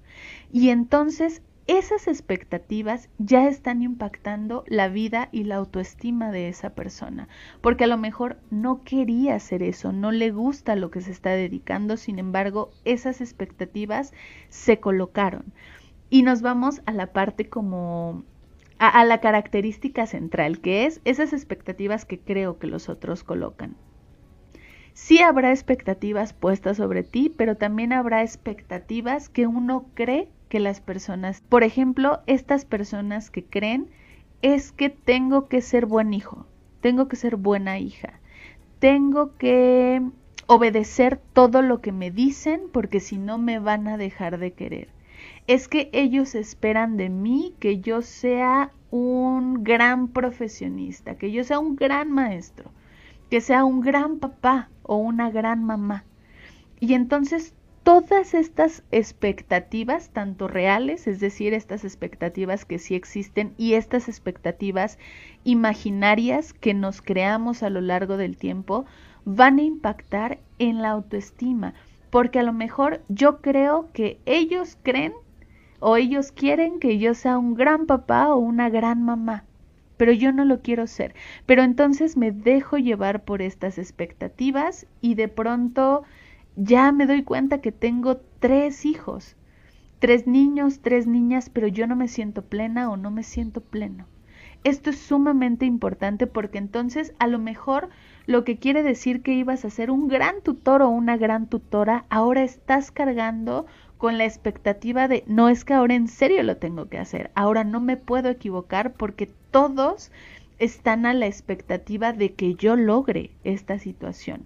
Y 0.49 0.69
entonces 0.69 1.41
esas 1.67 2.07
expectativas 2.07 3.09
ya 3.17 3.49
están 3.49 3.81
impactando 3.81 4.63
la 4.67 4.87
vida 4.87 5.27
y 5.33 5.43
la 5.43 5.57
autoestima 5.57 6.31
de 6.31 6.47
esa 6.47 6.69
persona, 6.69 7.27
porque 7.59 7.83
a 7.83 7.87
lo 7.87 7.97
mejor 7.97 8.37
no 8.49 8.85
quería 8.85 9.35
hacer 9.35 9.61
eso, 9.61 9.91
no 9.91 10.13
le 10.13 10.31
gusta 10.31 10.77
lo 10.77 10.89
que 10.89 11.01
se 11.01 11.11
está 11.11 11.31
dedicando, 11.31 11.97
sin 11.97 12.17
embargo, 12.17 12.71
esas 12.85 13.19
expectativas 13.19 14.13
se 14.47 14.79
colocaron. 14.79 15.51
Y 16.09 16.21
nos 16.21 16.41
vamos 16.41 16.81
a 16.85 16.93
la 16.93 17.07
parte 17.07 17.49
como 17.49 18.23
a, 18.79 19.03
la 19.05 19.19
característica 19.19 20.05
central, 20.05 20.59
que 20.59 20.85
es 20.85 21.01
esas 21.05 21.33
expectativas 21.33 22.05
que 22.05 22.19
creo 22.19 22.59
que 22.59 22.67
los 22.67 22.89
otros 22.89 23.23
colocan. 23.23 23.75
Sí 24.93 25.21
habrá 25.21 25.51
expectativas 25.51 26.33
puestas 26.33 26.77
sobre 26.77 27.03
ti, 27.03 27.33
pero 27.35 27.55
también 27.57 27.93
habrá 27.93 28.21
expectativas 28.21 29.29
que 29.29 29.47
uno 29.47 29.85
cree 29.93 30.29
que 30.49 30.59
las 30.59 30.81
personas, 30.81 31.41
por 31.49 31.63
ejemplo, 31.63 32.21
estas 32.27 32.65
personas 32.65 33.31
que 33.31 33.43
creen 33.43 33.89
es 34.43 34.71
que 34.71 34.89
tengo 34.89 35.47
que 35.47 35.61
ser 35.61 35.85
buen 35.87 36.13
hijo, 36.13 36.45
tengo 36.81 37.07
que 37.07 37.15
ser 37.15 37.37
buena 37.37 37.79
hija, 37.79 38.19
tengo 38.79 39.35
que 39.37 40.01
obedecer 40.45 41.19
todo 41.33 41.61
lo 41.61 41.81
que 41.81 41.91
me 41.91 42.11
dicen 42.11 42.63
porque 42.71 42.99
si 42.99 43.17
no 43.17 43.37
me 43.37 43.59
van 43.59 43.87
a 43.87 43.97
dejar 43.97 44.37
de 44.37 44.51
querer. 44.53 44.92
Es 45.45 45.67
que 45.67 45.89
ellos 45.91 46.35
esperan 46.35 46.95
de 46.97 47.09
mí 47.09 47.53
que 47.59 47.79
yo 47.79 48.01
sea 48.01 48.71
un 48.91 49.63
gran 49.63 50.07
profesionista, 50.07 51.17
que 51.17 51.31
yo 51.31 51.43
sea 51.43 51.59
un 51.59 51.75
gran 51.75 52.11
maestro, 52.11 52.71
que 53.29 53.41
sea 53.41 53.65
un 53.65 53.81
gran 53.81 54.19
papá 54.19 54.69
o 54.83 54.97
una 54.97 55.31
gran 55.31 55.63
mamá. 55.63 56.05
Y 56.79 56.93
entonces 56.93 57.53
todas 57.83 58.33
estas 58.33 58.83
expectativas, 58.91 60.09
tanto 60.09 60.47
reales, 60.47 61.07
es 61.07 61.19
decir, 61.19 61.53
estas 61.53 61.83
expectativas 61.83 62.63
que 62.63 62.79
sí 62.79 62.95
existen 62.95 63.53
y 63.57 63.73
estas 63.73 64.07
expectativas 64.07 64.97
imaginarias 65.43 66.53
que 66.53 66.73
nos 66.73 67.01
creamos 67.01 67.63
a 67.63 67.69
lo 67.69 67.81
largo 67.81 68.15
del 68.15 68.37
tiempo, 68.37 68.85
van 69.25 69.59
a 69.59 69.63
impactar 69.63 70.39
en 70.59 70.81
la 70.81 70.91
autoestima, 70.91 71.73
porque 72.09 72.39
a 72.39 72.43
lo 72.43 72.53
mejor 72.53 73.01
yo 73.09 73.41
creo 73.41 73.89
que 73.91 74.19
ellos 74.25 74.77
creen 74.83 75.13
o 75.85 75.97
ellos 75.97 76.31
quieren 76.31 76.79
que 76.79 76.97
yo 76.97 77.13
sea 77.13 77.37
un 77.37 77.55
gran 77.55 77.87
papá 77.87 78.33
o 78.33 78.37
una 78.37 78.69
gran 78.69 79.03
mamá, 79.03 79.43
pero 79.97 80.13
yo 80.13 80.31
no 80.31 80.45
lo 80.45 80.61
quiero 80.61 80.87
ser. 80.87 81.13
Pero 81.45 81.61
entonces 81.61 82.15
me 82.15 82.31
dejo 82.31 82.77
llevar 82.77 83.25
por 83.25 83.41
estas 83.41 83.77
expectativas 83.77 84.87
y 85.01 85.15
de 85.15 85.27
pronto 85.27 86.03
ya 86.55 86.93
me 86.93 87.05
doy 87.05 87.23
cuenta 87.23 87.59
que 87.59 87.73
tengo 87.73 88.21
tres 88.39 88.85
hijos, 88.85 89.35
tres 89.99 90.25
niños, 90.25 90.79
tres 90.79 91.05
niñas, 91.05 91.49
pero 91.49 91.67
yo 91.67 91.85
no 91.85 91.97
me 91.97 92.07
siento 92.07 92.43
plena 92.43 92.89
o 92.89 92.95
no 92.95 93.11
me 93.11 93.23
siento 93.23 93.59
pleno. 93.59 94.05
Esto 94.63 94.91
es 94.91 94.97
sumamente 94.99 95.65
importante 95.65 96.27
porque 96.27 96.59
entonces 96.59 97.13
a 97.19 97.27
lo 97.27 97.39
mejor 97.39 97.89
lo 98.25 98.45
que 98.45 98.57
quiere 98.57 98.83
decir 98.83 99.21
que 99.21 99.33
ibas 99.33 99.65
a 99.65 99.69
ser 99.69 99.91
un 99.91 100.07
gran 100.07 100.41
tutor 100.41 100.81
o 100.81 100.87
una 100.87 101.17
gran 101.17 101.47
tutora, 101.47 102.05
ahora 102.09 102.43
estás 102.43 102.89
cargando 102.89 103.65
con 104.03 104.17
la 104.17 104.25
expectativa 104.25 105.07
de 105.07 105.23
no 105.27 105.47
es 105.47 105.63
que 105.63 105.73
ahora 105.73 105.95
en 105.95 106.09
serio 106.09 106.43
lo 106.43 106.57
tengo 106.57 106.89
que 106.89 106.97
hacer, 106.97 107.31
ahora 107.35 107.63
no 107.63 107.79
me 107.79 107.95
puedo 107.95 108.27
equivocar 108.27 108.91
porque 108.91 109.29
todos 109.49 110.11
están 110.59 111.05
a 111.05 111.13
la 111.13 111.25
expectativa 111.25 112.11
de 112.11 112.33
que 112.33 112.55
yo 112.55 112.75
logre 112.75 113.31
esta 113.45 113.79
situación. 113.79 114.45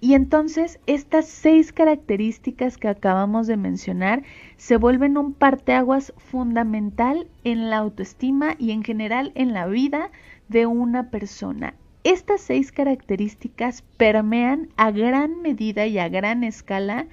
Y 0.00 0.14
entonces 0.14 0.80
estas 0.88 1.28
seis 1.28 1.72
características 1.72 2.76
que 2.76 2.88
acabamos 2.88 3.46
de 3.46 3.56
mencionar 3.56 4.24
se 4.56 4.76
vuelven 4.76 5.18
un 5.18 5.34
parteaguas 5.34 6.12
fundamental 6.16 7.28
en 7.44 7.70
la 7.70 7.76
autoestima 7.76 8.56
y 8.58 8.72
en 8.72 8.82
general 8.82 9.30
en 9.36 9.52
la 9.52 9.68
vida 9.68 10.10
de 10.48 10.66
una 10.66 11.10
persona. 11.10 11.74
Estas 12.02 12.40
seis 12.40 12.72
características 12.72 13.82
permean 13.98 14.70
a 14.76 14.90
gran 14.90 15.42
medida 15.42 15.86
y 15.86 16.00
a 16.00 16.08
gran 16.08 16.42
escala 16.42 17.06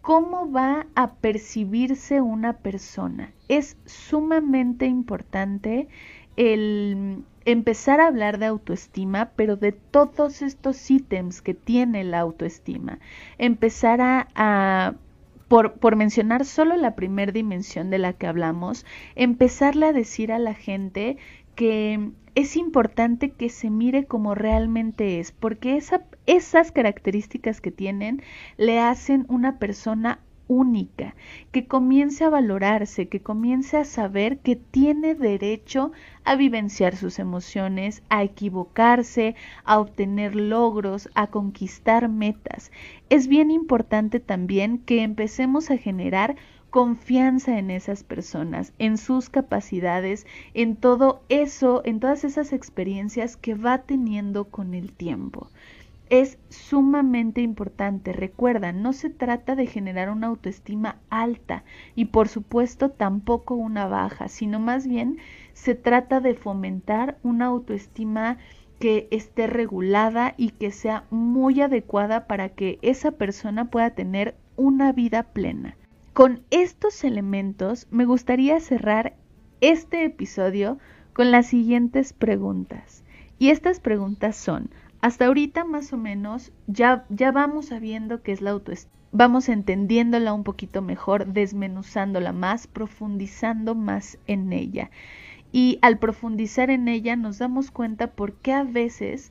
cómo 0.00 0.50
va 0.50 0.86
a 0.94 1.12
percibirse 1.14 2.20
una 2.20 2.54
persona. 2.54 3.32
Es 3.48 3.76
sumamente 3.86 4.86
importante 4.86 5.88
el 6.36 7.24
empezar 7.44 8.00
a 8.00 8.06
hablar 8.06 8.38
de 8.38 8.46
autoestima, 8.46 9.30
pero 9.34 9.56
de 9.56 9.72
todos 9.72 10.42
estos 10.42 10.90
ítems 10.90 11.40
que 11.40 11.54
tiene 11.54 12.04
la 12.04 12.20
autoestima. 12.20 12.98
Empezar 13.38 14.00
a, 14.02 14.94
por, 15.48 15.74
por, 15.74 15.96
mencionar 15.96 16.44
solo 16.44 16.76
la 16.76 16.94
primera 16.94 17.32
dimensión 17.32 17.90
de 17.90 17.98
la 17.98 18.12
que 18.12 18.26
hablamos, 18.26 18.84
empezarle 19.14 19.86
a 19.86 19.92
decir 19.92 20.30
a 20.30 20.38
la 20.38 20.54
gente 20.54 21.16
que 21.54 22.10
es 22.38 22.54
importante 22.54 23.32
que 23.32 23.48
se 23.48 23.68
mire 23.68 24.04
como 24.06 24.36
realmente 24.36 25.18
es, 25.18 25.32
porque 25.32 25.76
esa, 25.76 26.04
esas 26.26 26.70
características 26.70 27.60
que 27.60 27.72
tienen 27.72 28.22
le 28.56 28.78
hacen 28.78 29.26
una 29.28 29.58
persona 29.58 30.20
única, 30.46 31.16
que 31.50 31.66
comience 31.66 32.22
a 32.22 32.30
valorarse, 32.30 33.08
que 33.08 33.20
comience 33.20 33.76
a 33.76 33.84
saber 33.84 34.38
que 34.38 34.54
tiene 34.54 35.16
derecho 35.16 35.90
a 36.22 36.36
vivenciar 36.36 36.94
sus 36.94 37.18
emociones, 37.18 38.04
a 38.08 38.22
equivocarse, 38.22 39.34
a 39.64 39.80
obtener 39.80 40.36
logros, 40.36 41.10
a 41.16 41.26
conquistar 41.26 42.08
metas. 42.08 42.70
Es 43.10 43.26
bien 43.26 43.50
importante 43.50 44.20
también 44.20 44.78
que 44.78 45.02
empecemos 45.02 45.72
a 45.72 45.76
generar 45.76 46.36
confianza 46.70 47.58
en 47.58 47.70
esas 47.70 48.04
personas, 48.04 48.72
en 48.78 48.98
sus 48.98 49.30
capacidades, 49.30 50.26
en 50.54 50.76
todo 50.76 51.22
eso, 51.28 51.82
en 51.84 51.98
todas 52.00 52.24
esas 52.24 52.52
experiencias 52.52 53.36
que 53.36 53.54
va 53.54 53.78
teniendo 53.78 54.44
con 54.44 54.74
el 54.74 54.92
tiempo. 54.92 55.48
Es 56.10 56.38
sumamente 56.48 57.42
importante, 57.42 58.12
recuerda, 58.12 58.72
no 58.72 58.92
se 58.92 59.10
trata 59.10 59.54
de 59.54 59.66
generar 59.66 60.10
una 60.10 60.28
autoestima 60.28 60.96
alta 61.10 61.64
y 61.94 62.06
por 62.06 62.28
supuesto 62.28 62.90
tampoco 62.90 63.54
una 63.54 63.86
baja, 63.86 64.28
sino 64.28 64.58
más 64.58 64.86
bien 64.86 65.18
se 65.52 65.74
trata 65.74 66.20
de 66.20 66.34
fomentar 66.34 67.18
una 67.22 67.46
autoestima 67.46 68.38
que 68.78 69.08
esté 69.10 69.46
regulada 69.46 70.34
y 70.36 70.50
que 70.50 70.70
sea 70.70 71.04
muy 71.10 71.60
adecuada 71.60 72.26
para 72.26 72.50
que 72.50 72.78
esa 72.80 73.12
persona 73.12 73.70
pueda 73.70 73.90
tener 73.90 74.36
una 74.56 74.92
vida 74.92 75.24
plena. 75.24 75.76
Con 76.18 76.42
estos 76.50 77.04
elementos 77.04 77.86
me 77.92 78.04
gustaría 78.04 78.58
cerrar 78.58 79.14
este 79.60 80.04
episodio 80.04 80.80
con 81.12 81.30
las 81.30 81.46
siguientes 81.46 82.12
preguntas. 82.12 83.04
Y 83.38 83.50
estas 83.50 83.78
preguntas 83.78 84.34
son, 84.34 84.68
hasta 85.00 85.26
ahorita 85.26 85.64
más 85.64 85.92
o 85.92 85.96
menos 85.96 86.50
ya, 86.66 87.06
ya 87.08 87.30
vamos 87.30 87.66
sabiendo 87.66 88.20
qué 88.24 88.32
es 88.32 88.40
la 88.40 88.50
autoestima, 88.50 88.98
vamos 89.12 89.48
entendiéndola 89.48 90.32
un 90.32 90.42
poquito 90.42 90.82
mejor, 90.82 91.24
desmenuzándola 91.32 92.32
más, 92.32 92.66
profundizando 92.66 93.76
más 93.76 94.18
en 94.26 94.52
ella. 94.52 94.90
Y 95.52 95.78
al 95.82 96.00
profundizar 96.00 96.68
en 96.70 96.88
ella 96.88 97.14
nos 97.14 97.38
damos 97.38 97.70
cuenta 97.70 98.08
por 98.08 98.32
qué 98.32 98.54
a 98.54 98.64
veces 98.64 99.30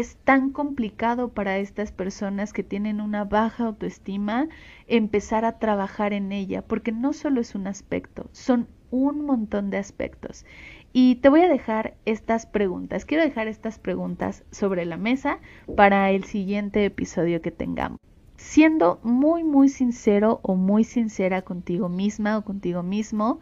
es 0.00 0.16
tan 0.24 0.50
complicado 0.50 1.28
para 1.28 1.58
estas 1.58 1.92
personas 1.92 2.52
que 2.52 2.64
tienen 2.64 3.00
una 3.00 3.24
baja 3.24 3.66
autoestima 3.66 4.48
empezar 4.88 5.44
a 5.44 5.60
trabajar 5.60 6.12
en 6.12 6.32
ella, 6.32 6.62
porque 6.62 6.90
no 6.90 7.12
solo 7.12 7.40
es 7.40 7.54
un 7.54 7.68
aspecto, 7.68 8.28
son 8.32 8.66
un 8.90 9.24
montón 9.24 9.70
de 9.70 9.78
aspectos. 9.78 10.44
Y 10.92 11.16
te 11.16 11.28
voy 11.28 11.42
a 11.42 11.48
dejar 11.48 11.94
estas 12.06 12.44
preguntas, 12.44 13.04
quiero 13.04 13.22
dejar 13.22 13.46
estas 13.46 13.78
preguntas 13.78 14.42
sobre 14.50 14.84
la 14.84 14.96
mesa 14.96 15.38
para 15.76 16.10
el 16.10 16.24
siguiente 16.24 16.84
episodio 16.84 17.40
que 17.40 17.52
tengamos. 17.52 18.00
Siendo 18.36 18.98
muy, 19.04 19.44
muy 19.44 19.68
sincero 19.68 20.40
o 20.42 20.56
muy 20.56 20.82
sincera 20.82 21.42
contigo 21.42 21.88
misma 21.88 22.36
o 22.36 22.44
contigo 22.44 22.82
mismo, 22.82 23.38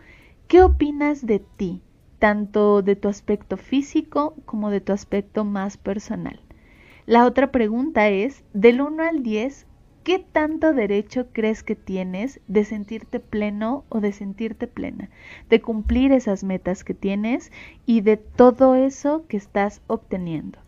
¿qué 0.49 0.63
opinas 0.63 1.25
de 1.25 1.39
ti? 1.39 1.81
Tanto 2.23 2.83
de 2.83 2.95
tu 2.95 3.09
aspecto 3.09 3.57
físico 3.57 4.37
como 4.45 4.71
de 4.71 4.81
tu 4.81 4.93
aspecto 4.93 5.45
más 5.45 5.77
personal. 5.77 6.39
La 7.05 7.27
otra 7.27 7.51
pregunta 7.51 8.11
es, 8.11 8.45
del 8.53 8.81
1 8.81 9.03
al 9.03 9.25
10, 9.25 9.67
¿qué 10.05 10.21
tanto 10.21 10.73
derecho 10.73 11.27
crees 11.33 11.65
que 11.65 11.75
tienes 11.75 12.41
de 12.47 12.65
sentirte 12.65 13.19
pleno 13.19 13.83
o 13.89 13.99
de 13.99 14.13
sentirte 14.13 14.69
plena? 14.69 15.11
De 15.51 15.61
cumplir 15.61 16.13
esas 16.13 16.45
metas 16.45 16.85
que 16.85 16.95
tienes 16.95 17.51
y 17.87 18.03
de 18.03 18.19
todo 18.19 18.77
eso 18.77 19.27
que 19.27 19.37
estás 19.37 19.83
obteniendo. 19.89 20.61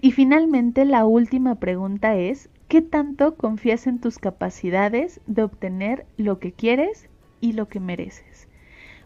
Y 0.00 0.12
finalmente 0.12 0.86
la 0.86 1.04
última 1.04 1.56
pregunta 1.56 2.16
es, 2.16 2.48
¿qué 2.66 2.80
tanto 2.80 3.34
confías 3.34 3.86
en 3.86 4.00
tus 4.00 4.18
capacidades 4.18 5.20
de 5.26 5.42
obtener 5.42 6.06
lo 6.16 6.38
que 6.38 6.52
quieres 6.52 7.10
y 7.42 7.52
lo 7.52 7.68
que 7.68 7.78
mereces? 7.78 8.48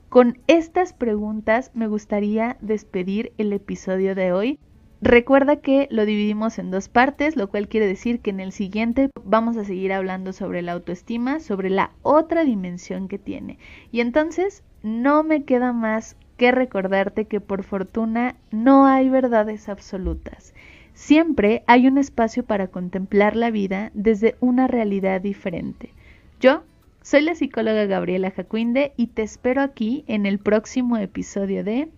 Con 0.08 0.38
estas 0.46 0.94
preguntas 0.94 1.70
me 1.74 1.86
gustaría 1.86 2.56
despedir 2.62 3.32
el 3.36 3.52
episodio 3.52 4.14
de 4.14 4.32
hoy. 4.32 4.58
Recuerda 5.02 5.56
que 5.56 5.86
lo 5.90 6.06
dividimos 6.06 6.58
en 6.58 6.70
dos 6.70 6.88
partes, 6.88 7.36
lo 7.36 7.50
cual 7.50 7.68
quiere 7.68 7.86
decir 7.86 8.20
que 8.20 8.30
en 8.30 8.40
el 8.40 8.52
siguiente 8.52 9.10
vamos 9.22 9.58
a 9.58 9.64
seguir 9.64 9.92
hablando 9.92 10.32
sobre 10.32 10.62
la 10.62 10.72
autoestima, 10.72 11.40
sobre 11.40 11.68
la 11.68 11.90
otra 12.00 12.44
dimensión 12.44 13.06
que 13.06 13.18
tiene. 13.18 13.58
Y 13.92 14.00
entonces 14.00 14.64
no 14.82 15.24
me 15.24 15.44
queda 15.44 15.74
más 15.74 16.16
que 16.38 16.52
recordarte 16.52 17.26
que 17.26 17.42
por 17.42 17.62
fortuna 17.62 18.34
no 18.50 18.86
hay 18.86 19.10
verdades 19.10 19.68
absolutas. 19.68 20.54
Siempre 20.94 21.64
hay 21.66 21.86
un 21.86 21.98
espacio 21.98 22.44
para 22.44 22.68
contemplar 22.68 23.36
la 23.36 23.50
vida 23.50 23.90
desde 23.92 24.36
una 24.40 24.68
realidad 24.68 25.20
diferente. 25.20 25.92
Yo 26.40 26.62
soy 27.08 27.22
la 27.22 27.34
psicóloga 27.34 27.86
Gabriela 27.86 28.30
Jacuinde 28.30 28.92
y 28.98 29.06
te 29.06 29.22
espero 29.22 29.62
aquí 29.62 30.04
en 30.08 30.26
el 30.26 30.38
próximo 30.38 30.98
episodio 30.98 31.64
de 31.64 31.88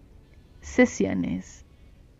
Sesiones. 0.60 1.59